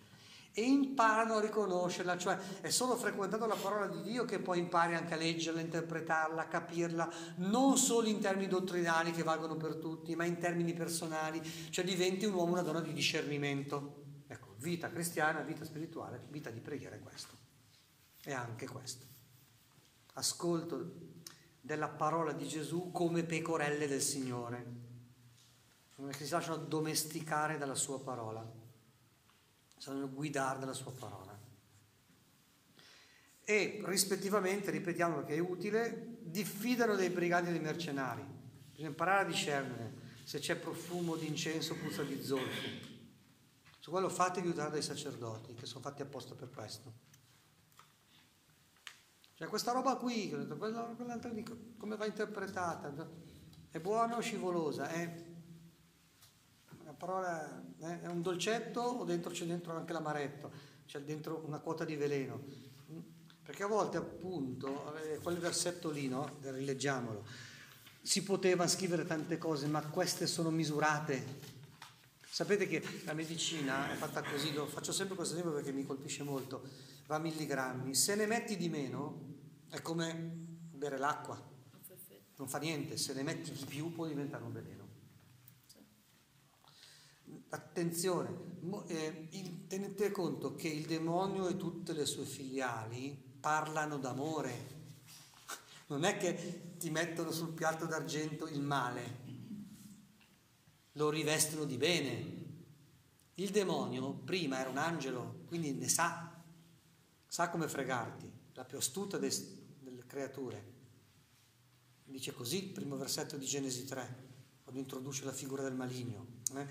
[0.52, 4.94] e imparano a riconoscerla, cioè è solo frequentando la parola di Dio che poi impari
[4.94, 10.24] anche a leggerla, interpretarla, capirla, non solo in termini dottrinali che valgono per tutti, ma
[10.24, 14.04] in termini personali, cioè diventi un uomo, una donna di discernimento.
[14.26, 17.34] Ecco, vita cristiana, vita spirituale, vita di preghiera è questo.
[18.24, 19.05] E anche questo.
[20.18, 20.92] Ascolto
[21.60, 24.64] della parola di Gesù come pecorelle del Signore,
[26.10, 28.40] che si lasciano domesticare dalla sua parola,
[29.66, 31.38] si lasciano guidare dalla sua parola.
[33.44, 38.24] E rispettivamente, ripetiamo perché è utile, diffidano dei briganti e dei mercenari.
[38.70, 39.94] Bisogna imparare a discernere
[40.24, 42.68] se c'è profumo di incenso o puzza di zolfo.
[43.78, 46.92] Su quello fatevi aiutare dai sacerdoti, che sono fatti apposta per questo.
[49.36, 51.44] Cioè questa roba qui, quell'altra lì,
[51.76, 52.90] come va interpretata?
[53.70, 54.88] È buona o scivolosa?
[54.88, 55.24] È,
[56.80, 60.50] una parola, è un dolcetto o dentro c'è dentro anche l'amaretto?
[60.86, 62.44] C'è dentro una quota di veleno?
[63.42, 66.38] Perché a volte appunto, quel versetto lì, no?
[66.40, 67.26] rileggiamolo,
[68.00, 71.22] si poteva scrivere tante cose, ma queste sono misurate.
[72.26, 76.22] Sapete che la medicina è fatta così, lo faccio sempre questo esempio perché mi colpisce
[76.22, 79.34] molto va a milligrammi, se ne metti di meno
[79.68, 81.40] è come bere l'acqua,
[82.36, 84.84] non fa niente, se ne metti di più può diventare un veleno.
[87.48, 88.28] Attenzione,
[88.88, 89.28] eh,
[89.66, 94.74] tenete conto che il demonio e tutte le sue filiali parlano d'amore,
[95.86, 99.24] non è che ti mettono sul piatto d'argento il male,
[100.92, 102.34] lo rivestono di bene.
[103.34, 106.25] Il demonio prima era un angelo, quindi ne sa
[107.36, 110.72] sa come fregarti, la più astuta delle creature.
[112.02, 114.28] Dice così il primo versetto di Genesi 3,
[114.62, 116.38] quando introduce la figura del maligno.
[116.54, 116.66] Eh?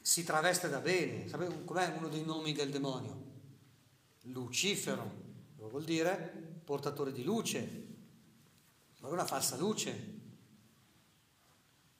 [0.00, 3.24] Si traveste da bene, sapete com'è uno dei nomi del demonio?
[4.22, 5.20] Lucifero,
[5.56, 6.16] vuol dire?
[6.64, 7.86] Portatore di luce,
[9.00, 10.20] ma è una falsa luce,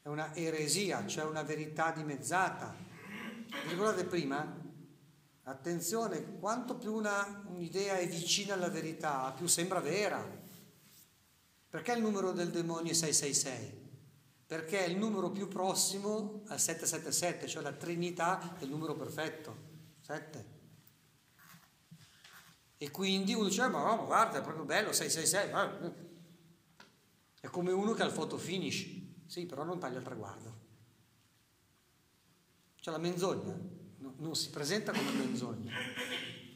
[0.01, 2.75] è una eresia, cioè una verità dimezzata.
[3.45, 4.62] Vi ricordate prima?
[5.45, 10.25] Attenzione, quanto più una, un'idea è vicina alla verità, più sembra vera.
[11.69, 13.81] Perché il numero del demonio è 666?
[14.47, 19.57] Perché è il numero più prossimo al 777, cioè la Trinità è il numero perfetto,
[20.01, 20.61] 7.
[22.77, 26.11] E quindi uno dice, ma no, guarda, è proprio bello, 666.
[27.41, 28.87] È come uno che ha il photo finish,
[29.27, 30.61] sì, però non taglia il traguardo.
[32.77, 33.81] Cioè la menzogna
[34.19, 35.73] non si presenta come menzogna,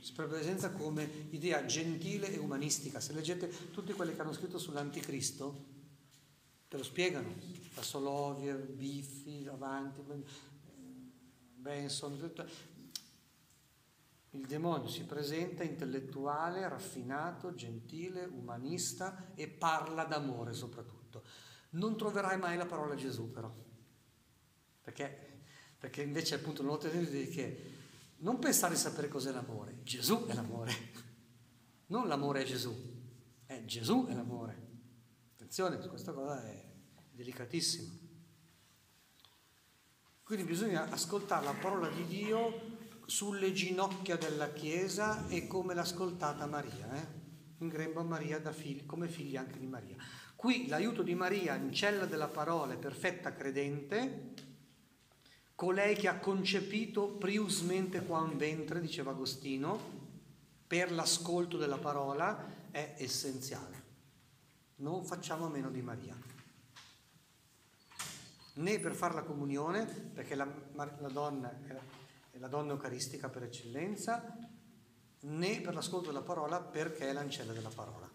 [0.01, 3.01] si presenta come idea gentile e umanistica.
[3.01, 5.65] Se leggete tutti quelli che hanno scritto sull'anticristo,
[6.69, 7.35] te lo spiegano,
[7.75, 10.03] da Soloviev, Biffi, Avanti,
[11.55, 12.47] Benson, tutto.
[14.31, 21.23] Il demonio si presenta intellettuale, raffinato, gentile, umanista e parla d'amore soprattutto.
[21.71, 23.53] Non troverai mai la parola Gesù però,
[24.83, 25.26] perché
[25.87, 27.71] perché invece appunto nel Nuovo Testamento dice che
[28.19, 30.75] non pensare di sapere cos'è l'amore, Gesù è l'amore,
[31.87, 32.75] non l'amore è Gesù,
[33.47, 34.65] è Gesù è l'amore.
[35.35, 36.65] Attenzione, questa cosa è
[37.13, 37.89] delicatissima.
[40.25, 46.47] Quindi bisogna ascoltare la parola di Dio sulle ginocchia della Chiesa e come l'ha ascoltata
[46.47, 47.07] Maria, eh?
[47.59, 49.95] in grembo a Maria figli, come figli anche di Maria.
[50.35, 54.35] Qui l'aiuto di Maria, ancella della parola, perfetta credente,
[55.57, 60.05] colei che ha concepito priusmente qua in ventre, diceva Agostino,
[60.67, 63.85] per l'ascolto della parola è essenziale.
[64.77, 66.15] Non facciamo meno di Maria.
[68.55, 71.51] Né per fare la comunione, perché la, la donna
[72.31, 74.37] è la donna eucaristica per eccellenza,
[75.21, 78.09] né per l'ascolto della parola perché è l'ancella della parola.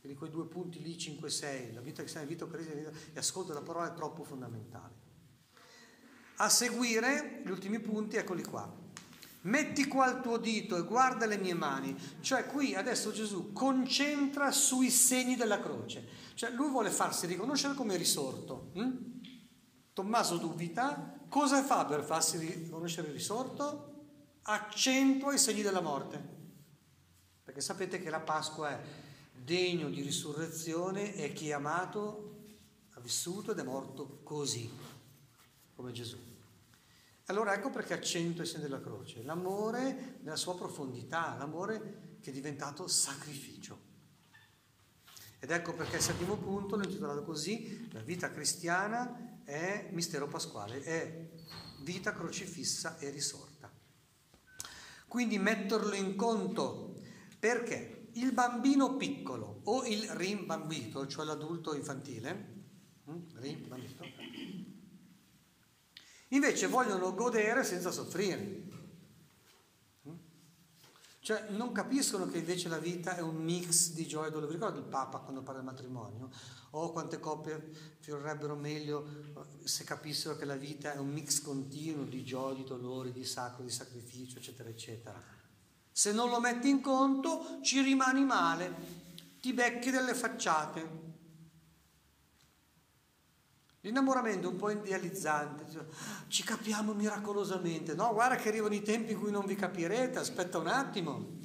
[0.00, 3.64] Quindi quei due punti lì, 5 6, la vita cristiana, vita eucaristica e ascolto della
[3.64, 5.05] parola è troppo fondamentale.
[6.36, 8.84] A seguire, gli ultimi punti, eccoli qua.
[9.42, 11.96] Metti qua il tuo dito e guarda le mie mani.
[12.20, 16.04] Cioè qui adesso Gesù concentra sui segni della croce.
[16.34, 18.70] Cioè lui vuole farsi riconoscere come risorto.
[18.74, 19.20] Hm?
[19.92, 23.92] Tommaso dubita, cosa fa per farsi riconoscere risorto?
[24.42, 26.34] Accentua i segni della morte.
[27.44, 28.82] Perché sapete che la Pasqua è
[29.32, 32.34] degno di risurrezione e chi è amato
[32.94, 34.68] ha vissuto ed è morto così,
[35.76, 36.25] come Gesù.
[37.26, 42.32] Allora ecco perché accento i segni della croce, l'amore nella sua profondità, l'amore che è
[42.32, 43.94] diventato sacrificio.
[45.40, 50.82] Ed ecco perché il settimo punto l'ho intitolato così, la vita cristiana è mistero pasquale,
[50.82, 51.28] è
[51.82, 53.72] vita crocifissa e risorta.
[55.08, 57.00] Quindi metterlo in conto
[57.38, 62.54] perché il bambino piccolo o il rimbambito, cioè l'adulto infantile,
[63.04, 64.04] hm, rimbambito,
[66.28, 68.64] invece vogliono godere senza soffrire.
[71.26, 74.46] Cioè non capiscono che invece la vita è un mix di gioia e dolore.
[74.46, 76.30] Vi ricordo il Papa quando parla del matrimonio?
[76.70, 77.68] Oh, quante coppie
[77.98, 79.04] fiorirebbero meglio
[79.34, 83.24] eh, se capissero che la vita è un mix continuo di gioia, di dolore, di
[83.24, 85.20] sacro, di sacrificio, eccetera, eccetera.
[85.90, 88.72] Se non lo metti in conto ci rimani male,
[89.40, 91.14] ti becchi delle facciate.
[93.86, 95.64] L'innamoramento è un po' idealizzante,
[96.26, 97.94] ci capiamo miracolosamente.
[97.94, 101.38] No, guarda che arrivano i tempi in cui non vi capirete, aspetta un attimo,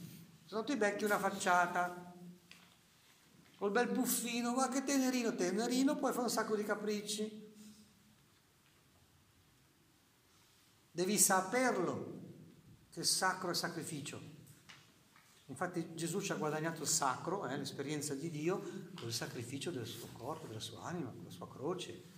[0.45, 2.15] se no ti becchi una facciata.
[3.57, 7.53] Col bel buffino, guarda che tenerino, tenerino, poi fa un sacco di capricci.
[10.89, 12.21] Devi saperlo
[12.89, 14.19] che sacro è sacrificio.
[15.45, 18.61] Infatti Gesù ci ha guadagnato il sacro, eh, l'esperienza di Dio,
[18.95, 22.10] con il sacrificio del suo corpo, della sua anima, con la sua croce.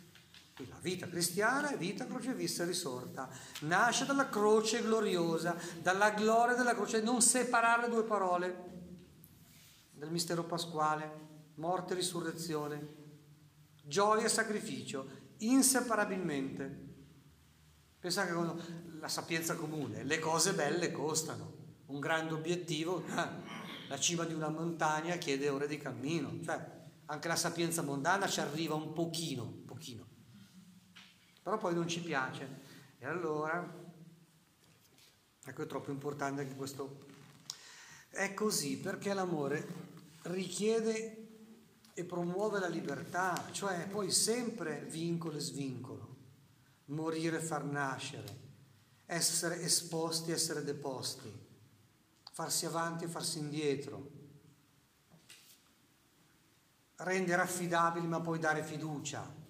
[0.58, 3.30] La vita cristiana è vita crocevista risorta.
[3.62, 7.01] Nasce dalla croce gloriosa, dalla gloria della croce.
[7.01, 8.72] Non separare due parole
[9.91, 11.12] del mistero pasquale,
[11.56, 12.88] morte e risurrezione,
[13.84, 16.91] gioia e sacrificio, inseparabilmente.
[17.99, 23.04] Pensate che la sapienza comune, le cose belle costano un grande obiettivo,
[23.88, 28.39] la cima di una montagna chiede ore di cammino, cioè anche la sapienza mondana ci
[28.39, 30.08] arriva un pochino, un pochino,
[31.44, 32.62] però poi non ci piace.
[32.98, 33.72] E allora,
[35.46, 37.06] ecco è troppo importante anche questo.
[38.10, 39.68] È così perché l'amore
[40.24, 41.18] richiede
[41.94, 46.16] e promuove la libertà, cioè poi sempre vincolo e svincolo,
[46.86, 48.41] morire e far nascere,
[49.06, 51.44] essere esposti, essere deposti
[52.34, 54.10] farsi avanti e farsi indietro,
[56.96, 59.41] rendere affidabili ma poi dare fiducia.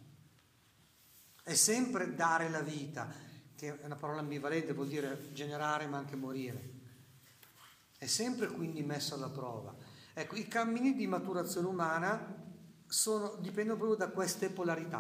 [1.44, 3.14] È sempre dare la vita,
[3.54, 6.72] che è una parola ambivalente, vuol dire generare ma anche morire.
[7.98, 9.76] È sempre quindi messo alla prova.
[10.14, 12.42] Ecco, i cammini di maturazione umana
[12.88, 15.00] sono, dipendono proprio da queste polarità.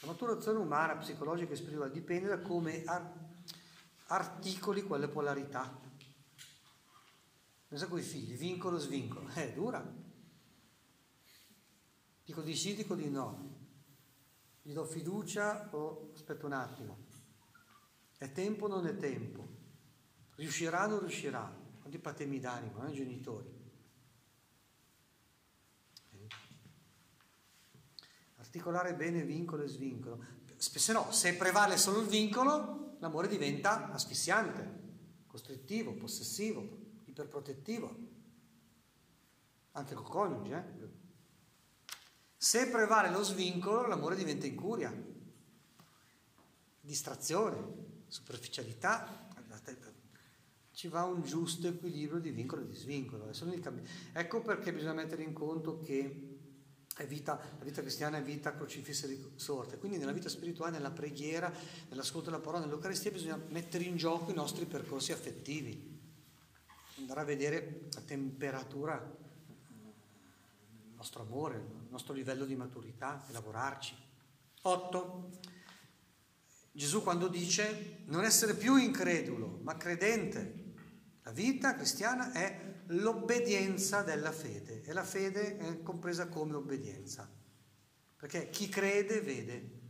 [0.00, 2.82] La maturazione umana, psicologica e spirituale dipende da come
[4.06, 5.78] articoli quelle polarità.
[7.68, 9.28] Pensa con i figli, vincolo, svincolo.
[9.34, 9.82] È dura.
[12.24, 13.51] Dico di sì, dico di no.
[14.62, 17.06] Gli do fiducia o aspetto un attimo.
[18.16, 19.48] È tempo o non è tempo?
[20.36, 21.60] Riuscirà o non riuscirà?
[21.80, 23.60] Quanti patemi d'animo, eh, genitori?
[28.36, 30.24] Articolare bene vincolo e svincolo.
[30.56, 34.80] Se no, se prevale solo il vincolo, l'amore diventa asfissiante,
[35.26, 37.96] costrittivo, possessivo, iperprotettivo,
[39.72, 40.54] anche col coniuge.
[40.54, 41.01] Eh?
[42.42, 44.92] Se prevale lo svincolo, l'amore diventa incuria,
[46.80, 49.28] distrazione, superficialità.
[50.72, 53.30] Ci va un giusto equilibrio di vincolo e di svincolo.
[54.12, 56.30] Ecco perché bisogna mettere in conto che
[57.06, 59.78] Vita, la vita cristiana è vita crocifissa e risorta.
[59.78, 61.50] Quindi nella vita spirituale, nella preghiera,
[61.90, 66.00] nell'ascolto della parola, nell'Eucaristia bisogna mettere in gioco i nostri percorsi affettivi
[66.98, 69.20] andare a vedere la temperatura
[71.02, 73.92] nostro amore, il nostro livello di maturità e lavorarci.
[74.62, 75.30] 8.
[76.70, 80.60] Gesù quando dice non essere più incredulo, ma credente.
[81.24, 87.28] La vita cristiana è l'obbedienza della fede e la fede è compresa come obbedienza.
[88.16, 89.80] Perché chi crede vede.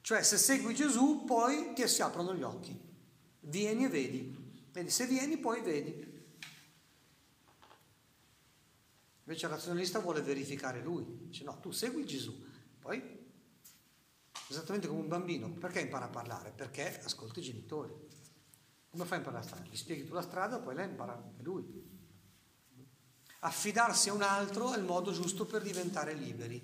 [0.00, 2.80] Cioè se segui Gesù poi ti si aprono gli occhi.
[3.40, 4.68] Vieni e vedi.
[4.72, 6.13] Vedi, se vieni poi vedi.
[9.26, 11.04] Invece il razionalista vuole verificare lui.
[11.26, 12.44] Dice no, tu segui Gesù,
[12.78, 13.02] poi
[14.48, 15.50] esattamente come un bambino.
[15.52, 16.52] Perché impara a parlare?
[16.52, 17.92] Perché ascolta i genitori.
[18.90, 19.68] Come fa a imparare a strada?
[19.68, 21.92] Gli spieghi tu la strada, poi lei impara anche lui.
[23.40, 26.62] Affidarsi a un altro è il modo giusto per diventare liberi.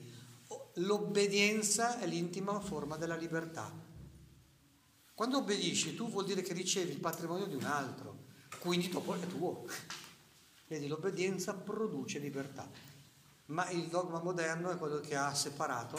[0.74, 3.72] L'obbedienza è l'intima forma della libertà.
[5.14, 8.24] Quando obbedisci tu vuol dire che ricevi il patrimonio di un altro,
[8.60, 9.66] quindi dopo è tuo.
[10.70, 12.70] Vedi, l'obbedienza produce libertà,
[13.46, 15.98] ma il dogma moderno è quello che ha separato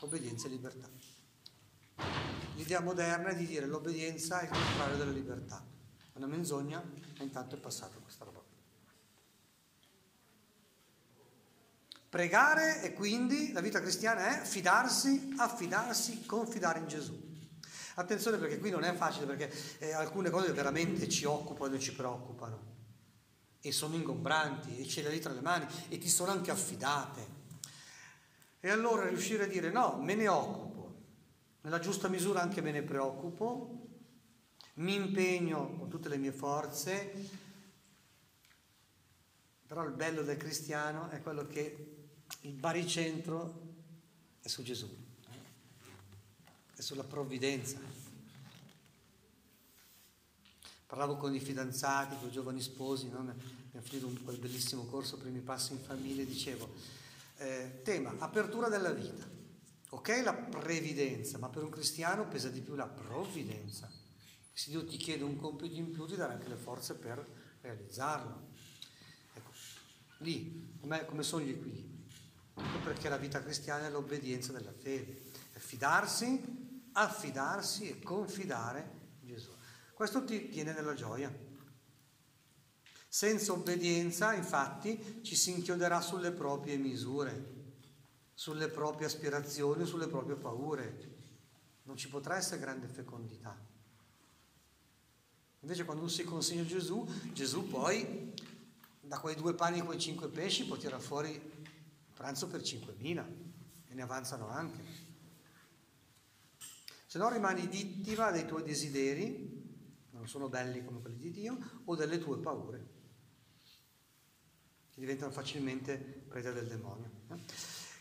[0.00, 0.86] obbedienza e libertà.
[2.56, 5.64] L'idea moderna è di dire l'obbedienza è il contrario della libertà.
[6.12, 6.84] È una menzogna,
[7.16, 8.42] ma intanto è passata questa roba.
[12.10, 17.18] Pregare e quindi la vita cristiana è fidarsi, affidarsi, confidare in Gesù.
[17.94, 21.94] Attenzione perché qui non è facile perché eh, alcune cose veramente ci occupano e ci
[21.94, 22.71] preoccupano
[23.62, 27.40] e sono ingombranti e ce le hai tra le mani e ti sono anche affidate.
[28.60, 30.94] E allora riuscire a dire no, me ne occupo,
[31.62, 33.86] nella giusta misura anche me ne preoccupo,
[34.74, 37.12] mi impegno con tutte le mie forze,
[39.66, 42.06] però il bello del cristiano è quello che
[42.40, 43.70] il baricentro
[44.40, 44.88] è su Gesù,
[46.74, 48.01] è sulla provvidenza.
[50.92, 53.26] Parlavo con i fidanzati, con i giovani sposi, no?
[53.26, 56.68] ha finito un, quel bellissimo corso Primi Passi in Famiglia, dicevo,
[57.38, 59.26] eh, tema, apertura della vita.
[59.88, 63.90] Ok la previdenza, ma per un cristiano pesa di più la provvidenza.
[64.52, 67.26] Se Dio ti chiede un compito in più, ti darà anche le forze per
[67.62, 68.48] realizzarlo.
[69.32, 69.50] Ecco,
[70.18, 70.76] lì,
[71.06, 72.06] come sono gli equilibri?
[72.54, 75.22] Ecco perché la vita cristiana è l'obbedienza della fede,
[75.54, 79.00] è fidarsi, affidarsi e confidare.
[80.02, 81.32] Questo ti tiene nella gioia.
[83.06, 87.74] Senza obbedienza, infatti, ci si inchioderà sulle proprie misure,
[88.34, 91.18] sulle proprie aspirazioni, sulle proprie paure.
[91.84, 93.56] Non ci potrà essere grande fecondità.
[95.60, 98.34] Invece quando uno si consegna a Gesù, Gesù poi
[99.00, 101.40] da quei due pani e quei cinque pesci può tirare fuori
[102.12, 103.24] pranzo per 5.000
[103.86, 104.82] e ne avanzano anche.
[107.06, 109.51] Se no rimani vittima dei tuoi desideri,
[110.22, 112.86] non sono belli come quelli di Dio, o delle tue paure,
[114.92, 117.10] che diventano facilmente preda del demonio.
[117.28, 117.34] Eh?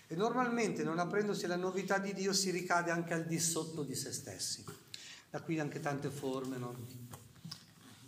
[0.05, 3.95] E normalmente non apprendosi la novità di Dio si ricade anche al di sotto di
[3.95, 4.63] se stessi.
[5.31, 6.85] Da qui anche tante forme no?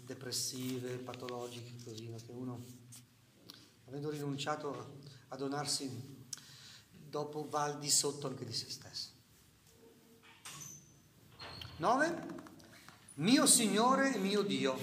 [0.05, 2.17] depressive, patologiche, così, no?
[2.17, 2.63] che uno,
[3.87, 4.99] avendo rinunciato
[5.29, 5.89] a donarsi
[6.91, 9.09] dopo va al di sotto anche di se stesso.
[11.77, 12.51] 9.
[13.15, 14.75] Mio Signore e mio Dio.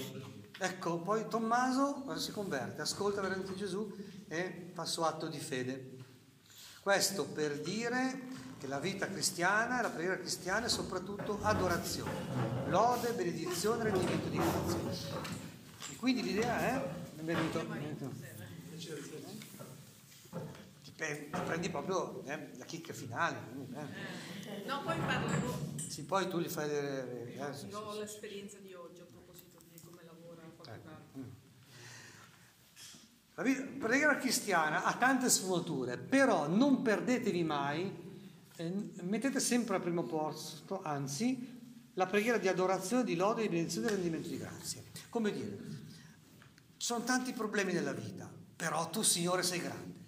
[0.57, 3.91] Ecco, poi Tommaso si converte, ascolta veramente Gesù
[4.29, 5.97] e fa suo atto di fede.
[6.81, 8.19] Questo per dire
[8.57, 15.19] che la vita cristiana, la preghiera cristiana è soprattutto adorazione, lode, benedizione, rendimento di grazie.
[15.91, 17.65] E quindi l'idea è, benvenuto,
[21.01, 23.37] prendi proprio eh, la chicca finale.
[23.73, 24.65] Eh.
[24.65, 25.73] No, poi parlo.
[25.87, 27.33] Sì, poi tu li fai vedere.
[27.33, 31.19] Eh, sì, ho sì, l'esperienza di oggi a proposito di come lavora eh.
[31.19, 31.29] Mm.
[33.33, 33.43] La
[33.79, 37.91] preghiera cristiana ha tante sfumature, però non perdetevi mai,
[38.57, 41.59] eh, mettete sempre al primo posto, anzi,
[41.95, 44.83] la preghiera di adorazione, di lode, di benedizione e rendimento di grazie.
[45.09, 45.57] Come dire,
[46.77, 50.00] ci sono tanti problemi nella vita, però tu, Signore, sei grande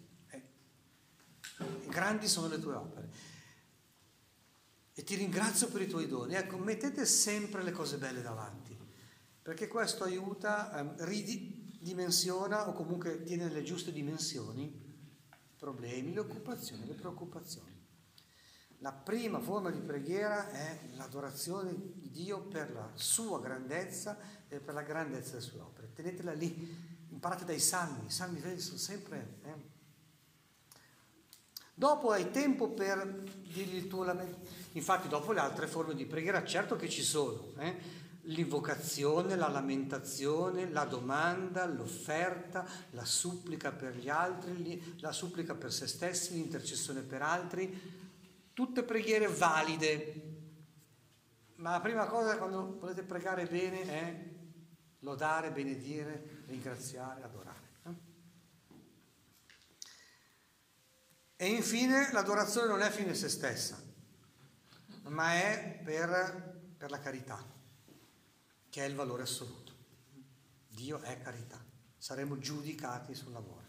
[1.87, 3.09] grandi sono le tue opere.
[4.93, 6.35] E ti ringrazio per i tuoi doni.
[6.35, 8.77] Ecco, mettete sempre le cose belle davanti,
[9.41, 16.85] perché questo aiuta, eh, ridimensiona o comunque tiene nelle giuste dimensioni i problemi, le occupazioni,
[16.85, 17.71] le preoccupazioni.
[18.79, 24.17] La prima forma di preghiera è l'adorazione di Dio per la sua grandezza
[24.47, 25.93] e per la grandezza delle sue opere.
[25.93, 29.39] Tenetela lì, imparate dai salmi, i salmi sono sempre...
[29.43, 29.71] Eh,
[31.75, 34.39] Dopo hai tempo per dirgli il tuo lamento.
[34.73, 37.53] Infatti dopo le altre forme di preghiera certo che ci sono.
[37.57, 38.01] Eh?
[38.27, 45.87] L'invocazione, la lamentazione, la domanda, l'offerta, la supplica per gli altri, la supplica per se
[45.87, 48.01] stessi, l'intercessione per altri.
[48.53, 50.31] Tutte preghiere valide.
[51.55, 54.31] Ma la prima cosa quando volete pregare bene è
[54.99, 57.52] lodare, benedire, ringraziare, adorare.
[61.43, 63.77] E infine l'adorazione non è fine se stessa,
[65.07, 67.37] ma è per, per la carità,
[68.69, 69.73] che è il valore assoluto.
[70.69, 71.61] Dio è carità,
[71.97, 73.65] saremo giudicati sul lavoro.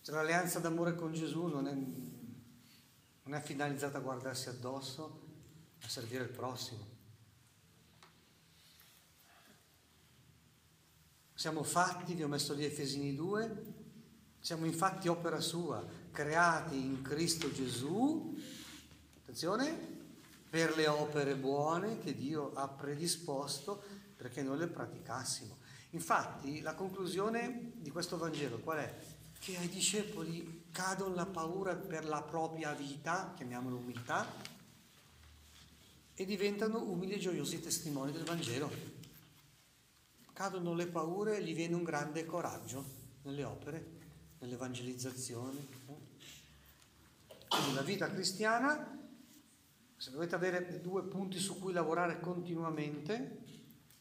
[0.00, 5.20] Cioè, l'alleanza d'amore con Gesù non è, non è finalizzata a guardarsi addosso,
[5.82, 6.86] a servire il prossimo.
[11.34, 13.77] Siamo fatti, vi ho messo lì Efesini 2,
[14.40, 18.36] siamo infatti opera sua, creati in Cristo Gesù,
[19.20, 19.96] attenzione,
[20.48, 23.82] per le opere buone che Dio ha predisposto
[24.16, 25.56] perché noi le praticassimo.
[25.90, 28.98] Infatti la conclusione di questo Vangelo qual è?
[29.38, 34.26] Che ai discepoli cadono la paura per la propria vita, chiamiamola umiltà,
[36.14, 38.96] e diventano umili e gioiosi testimoni del Vangelo
[40.38, 42.84] cadono le paure e gli viene un grande coraggio
[43.22, 43.97] nelle opere,
[44.40, 45.66] nell'evangelizzazione.
[47.48, 48.98] Quindi la vita cristiana,
[49.96, 53.44] se dovete avere due punti su cui lavorare continuamente,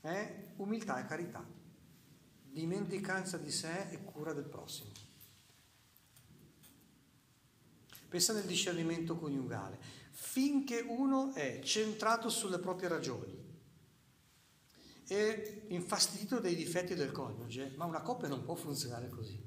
[0.02, 1.46] è umiltà e carità,
[2.44, 4.92] dimenticanza di sé e cura del prossimo.
[8.10, 9.78] Pensa nel discernimento coniugale.
[10.12, 13.46] Finché uno è centrato sulle proprie ragioni,
[15.08, 19.47] e infastidito dai difetti del coniuge, ma una coppia non può funzionare così.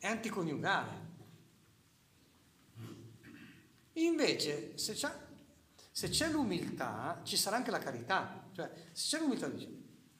[0.00, 1.08] È anticoniugale.
[3.92, 5.14] Invece, se c'è,
[5.90, 8.48] se c'è l'umiltà, ci sarà anche la carità.
[8.52, 9.50] Cioè, se c'è l'umiltà,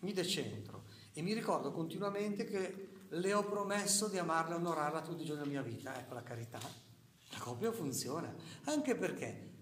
[0.01, 0.85] mi decentro
[1.15, 5.45] e mi ricordo continuamente che le ho promesso di amarla e onorarla tutti i giorni
[5.45, 5.99] della mia vita.
[5.99, 6.59] Ecco la carità.
[6.59, 8.35] La coppia funziona.
[8.65, 9.55] Anche perché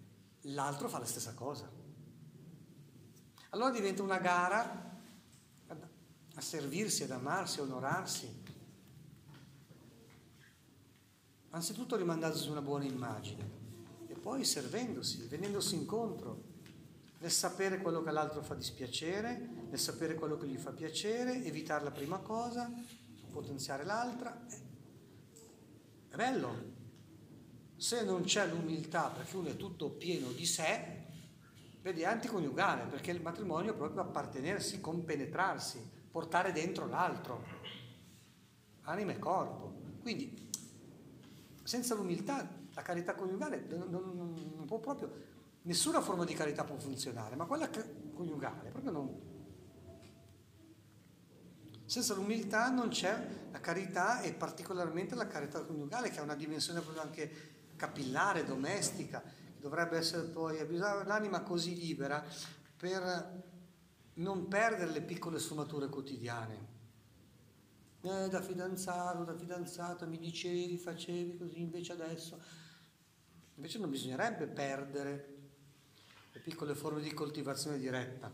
[0.43, 1.70] l'altro fa la stessa cosa.
[3.51, 4.97] Allora diventa una gara
[6.35, 8.47] a servirsi, ad amarsi, a onorarsi.
[11.50, 13.56] Anzitutto rimandandosi una buona immagine
[14.06, 16.56] e poi servendosi, venendosi incontro,
[17.18, 21.84] nel sapere quello che all'altro fa dispiacere, nel sapere quello che gli fa piacere, evitare
[21.84, 22.70] la prima cosa,
[23.30, 24.46] potenziare l'altra.
[26.08, 26.76] È bello.
[27.76, 30.98] Se non c'è l'umiltà perché uno è tutto pieno di sé,
[31.80, 35.80] Vedi, è anticoniugale, perché il matrimonio è proprio appartenersi, compenetrarsi,
[36.10, 37.42] portare dentro l'altro,
[38.82, 39.72] anima e corpo.
[40.02, 40.47] Quindi,
[41.69, 45.12] senza l'umiltà, la carità coniugale non, non, non può proprio,
[45.65, 47.69] nessuna forma di carità può funzionare, ma quella
[48.15, 49.20] coniugale proprio non...
[51.85, 56.81] Senza l'umiltà non c'è la carità e particolarmente la carità coniugale che ha una dimensione
[56.81, 57.31] proprio anche
[57.77, 59.23] capillare, domestica,
[59.61, 62.24] dovrebbe essere poi l'anima così libera
[62.78, 63.43] per
[64.15, 66.77] non perdere le piccole sfumature quotidiane.
[68.00, 72.40] Eh, da fidanzato, da fidanzata mi dicevi, facevi così, invece adesso.
[73.54, 75.36] Invece non bisognerebbe perdere
[76.32, 78.30] le piccole forme di coltivazione diretta.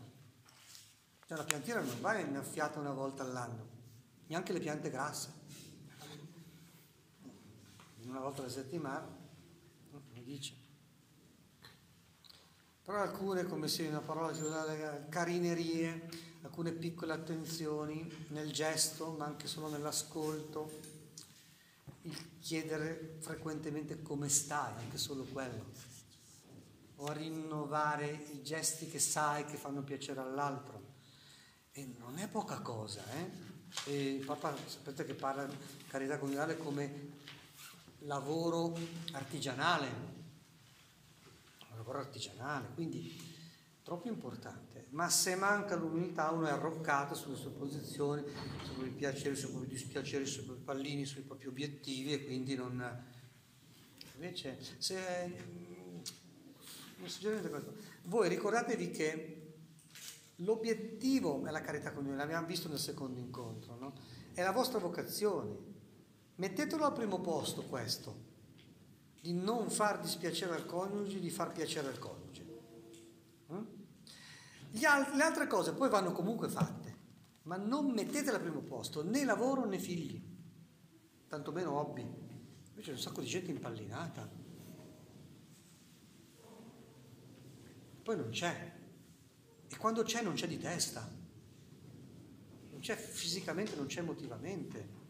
[1.27, 3.67] Cioè la piantiera non va innaffiata una volta all'anno,
[4.27, 5.33] neanche le piante grasse.
[8.03, 9.07] Una volta alla settimana,
[10.13, 10.53] mi dice.
[12.83, 16.07] Però alcune, come se una parola si usa, carinerie,
[16.45, 20.79] alcune piccole attenzioni nel gesto, ma anche solo nell'ascolto,
[22.03, 25.65] il chiedere frequentemente come stai, anche solo quello,
[26.97, 30.93] o a rinnovare i gesti che sai che fanno piacere all'altro.
[31.71, 33.53] E non è poca cosa, eh?
[33.85, 35.57] E il Papa, sapete che parla di
[35.87, 37.13] carità coniugale come
[38.01, 38.77] lavoro
[39.13, 40.13] artigianale,
[41.75, 43.33] lavoro artigianale, quindi
[43.83, 44.64] troppo importante.
[44.95, 48.23] Ma se manca l'umiltà uno è arroccato sulle sue posizioni,
[48.63, 53.03] sui propri piaceri, sui propri dispiaceri, sui propri pallini, sui propri obiettivi e quindi non...
[54.13, 55.35] Invece, se...
[56.97, 57.75] Non suggerimento questo.
[58.03, 59.53] Voi ricordatevi che
[60.37, 63.93] l'obiettivo è la carità con noi, l'abbiamo visto nel secondo incontro, no?
[64.33, 65.57] È la vostra vocazione.
[66.35, 68.23] Mettetelo al primo posto questo
[69.19, 72.44] di non far dispiacere al coniuge, di far piacere al coniuge.
[74.83, 76.97] Al- le altre cose poi vanno comunque fatte,
[77.43, 80.21] ma non mettetele al primo posto né lavoro né figli,
[81.27, 82.01] tanto meno hobby.
[82.01, 84.29] Invece c'è un sacco di gente impallinata.
[88.03, 88.73] Poi non c'è.
[89.67, 91.09] E quando c'è non c'è di testa.
[92.71, 95.03] Non c'è fisicamente, non c'è emotivamente.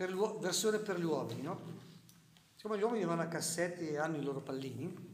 [0.00, 1.60] per versione per gli uomini, no?
[2.54, 5.09] Siccome gli uomini vanno a cassetti e hanno i loro pallini,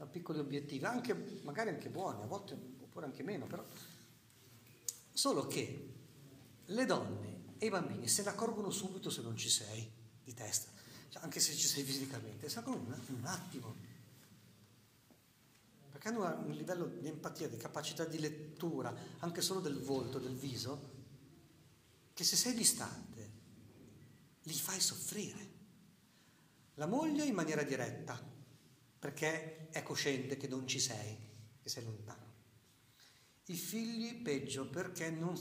[0.00, 1.12] da piccoli obiettivi, anche,
[1.42, 3.62] magari anche buoni, a volte oppure anche meno, però.
[5.12, 5.92] Solo che
[6.64, 9.92] le donne e i bambini se ne accorgono subito se non ci sei
[10.24, 10.70] di testa,
[11.10, 13.76] cioè, anche se ci sei fisicamente, se ne accorgono in un attimo.
[15.90, 20.34] Perché hanno un livello di empatia, di capacità di lettura, anche solo del volto, del
[20.34, 20.92] viso,
[22.14, 23.30] che se sei distante
[24.44, 25.58] li fai soffrire.
[26.76, 28.29] La moglie in maniera diretta,
[29.00, 31.16] perché è cosciente che non ci sei,
[31.60, 32.28] che sei lontano.
[33.46, 35.34] I figli peggio perché non,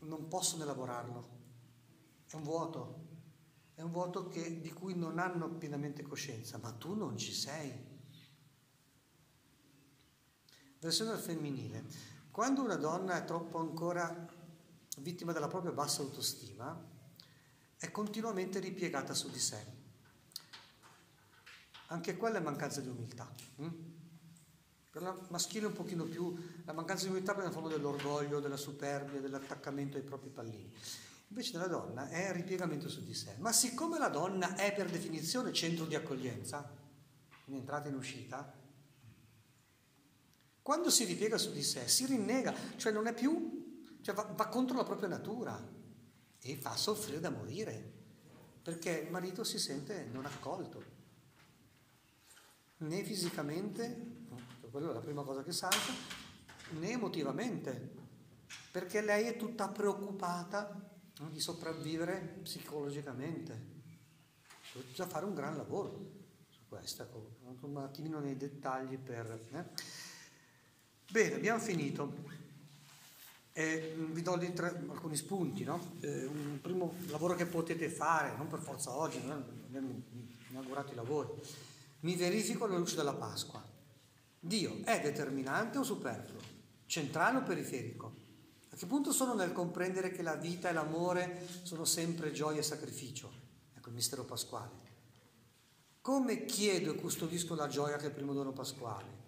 [0.00, 1.36] non possono elaborarlo.
[2.26, 3.06] È un vuoto,
[3.74, 7.72] è un vuoto che, di cui non hanno pienamente coscienza, ma tu non ci sei.
[10.80, 11.84] Versione femminile.
[12.30, 14.26] Quando una donna è troppo ancora
[14.98, 16.96] vittima della propria bassa autostima,
[17.76, 19.77] è continuamente ripiegata su di sé.
[21.90, 23.32] Anche quella è mancanza di umiltà.
[23.56, 23.68] Hm?
[24.90, 29.20] Per la maschile un pochino più, la mancanza di umiltà prende forma dell'orgoglio, della superbia,
[29.20, 30.72] dell'attaccamento ai propri pallini.
[31.28, 33.36] Invece della donna è ripiegamento su di sé.
[33.38, 36.68] Ma siccome la donna è per definizione centro di accoglienza,
[37.46, 38.52] in entrata e in uscita,
[40.62, 44.48] quando si ripiega su di sé si rinnega, cioè non è più, cioè va, va
[44.48, 45.58] contro la propria natura
[46.40, 47.92] e fa soffrire da morire,
[48.62, 50.96] perché il marito si sente non accolto,
[52.78, 54.16] né fisicamente,
[54.70, 55.92] quella è la prima cosa che salta,
[56.78, 57.96] né emotivamente,
[58.70, 60.88] perché lei è tutta preoccupata
[61.30, 63.76] di sopravvivere psicologicamente.
[64.72, 66.10] Bisogna fare un gran lavoro
[66.50, 69.48] su questo, un attimino nei dettagli per...
[69.52, 69.64] Eh.
[71.10, 72.36] Bene, abbiamo finito.
[73.52, 75.96] Eh, vi do tre, alcuni spunti, no?
[76.00, 80.00] eh, un primo lavoro che potete fare, non per forza oggi, abbiamo
[80.50, 81.30] inaugurato i lavori.
[82.00, 83.60] Mi verifico alla luce della Pasqua.
[84.38, 86.40] Dio è determinante o superfluo?
[86.86, 88.14] Centrale o periferico?
[88.70, 92.62] A che punto sono nel comprendere che la vita e l'amore sono sempre gioia e
[92.62, 93.32] sacrificio?
[93.74, 94.86] Ecco il mistero pasquale.
[96.00, 99.26] Come chiedo e custodisco la gioia che è il primo dono pasquale?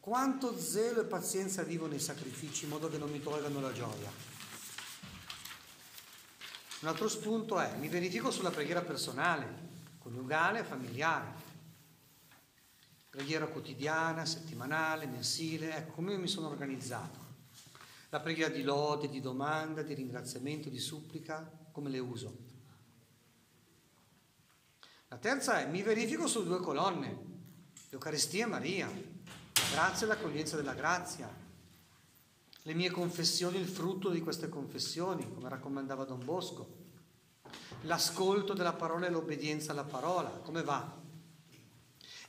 [0.00, 4.10] Quanto zelo e pazienza vivo nei sacrifici in modo che non mi tolgano la gioia.
[6.80, 9.46] Un altro spunto è, mi verifico sulla preghiera personale,
[10.00, 11.47] coniugale e familiare.
[13.18, 17.18] Preghiera quotidiana, settimanale, mensile, ecco come mi sono organizzato.
[18.10, 22.36] La preghiera di lode, di domanda, di ringraziamento, di supplica, come le uso.
[25.08, 27.18] La terza è, mi verifico su due colonne,
[27.88, 28.88] l'Eucaristia e Maria
[29.72, 31.28] grazia e l'accoglienza della grazia.
[32.62, 36.76] Le mie confessioni, il frutto di queste confessioni, come raccomandava Don Bosco.
[37.80, 41.06] L'ascolto della parola e l'obbedienza alla parola, come va?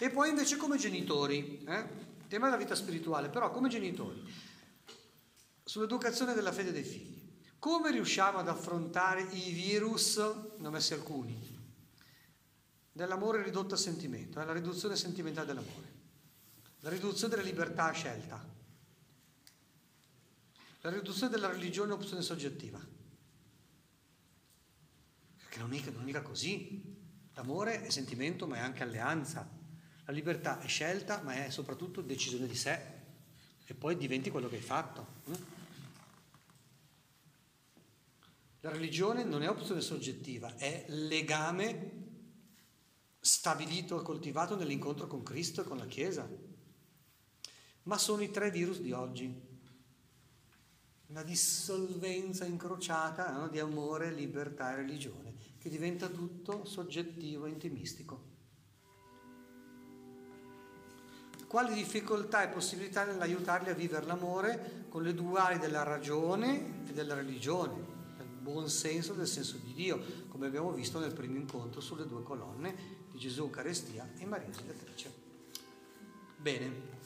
[0.02, 1.88] E poi invece come genitori, eh?
[2.28, 4.24] tema della vita spirituale, però come genitori,
[5.64, 7.18] sull'educazione della fede dei figli.
[7.60, 10.18] Come riusciamo ad affrontare i virus,
[10.58, 11.38] ne ho messi alcuni,
[12.92, 14.46] dell'amore ridotto a sentimento, eh?
[14.46, 15.90] la riduzione sentimentale dell'amore?
[16.82, 18.48] la riduzione della libertà a scelta,
[20.82, 22.80] la riduzione della religione a opzione soggettiva.
[25.38, 26.98] Perché non è, mica così.
[27.34, 29.59] L'amore è sentimento, ma è anche alleanza.
[30.10, 32.82] La libertà è scelta, ma è soprattutto decisione di sé.
[33.64, 35.06] E poi diventi quello che hai fatto.
[35.26, 35.34] Hm?
[38.62, 42.08] La religione non è opzione soggettiva, è legame
[43.20, 46.28] stabilito e coltivato nell'incontro con Cristo e con la Chiesa
[47.84, 49.48] ma sono i tre virus di oggi.
[51.08, 58.29] Una dissolvenza incrociata no, di amore, libertà e religione, che diventa tutto soggettivo e intimistico.
[61.50, 67.16] Quali difficoltà e possibilità nell'aiutarli a vivere l'amore con le duali della ragione e della
[67.16, 67.74] religione,
[68.18, 72.06] del buon senso e del senso di Dio, come abbiamo visto nel primo incontro sulle
[72.06, 75.12] due colonne di Gesù Eucaristia e Maria Auxiliatrice.
[76.38, 76.99] Bene.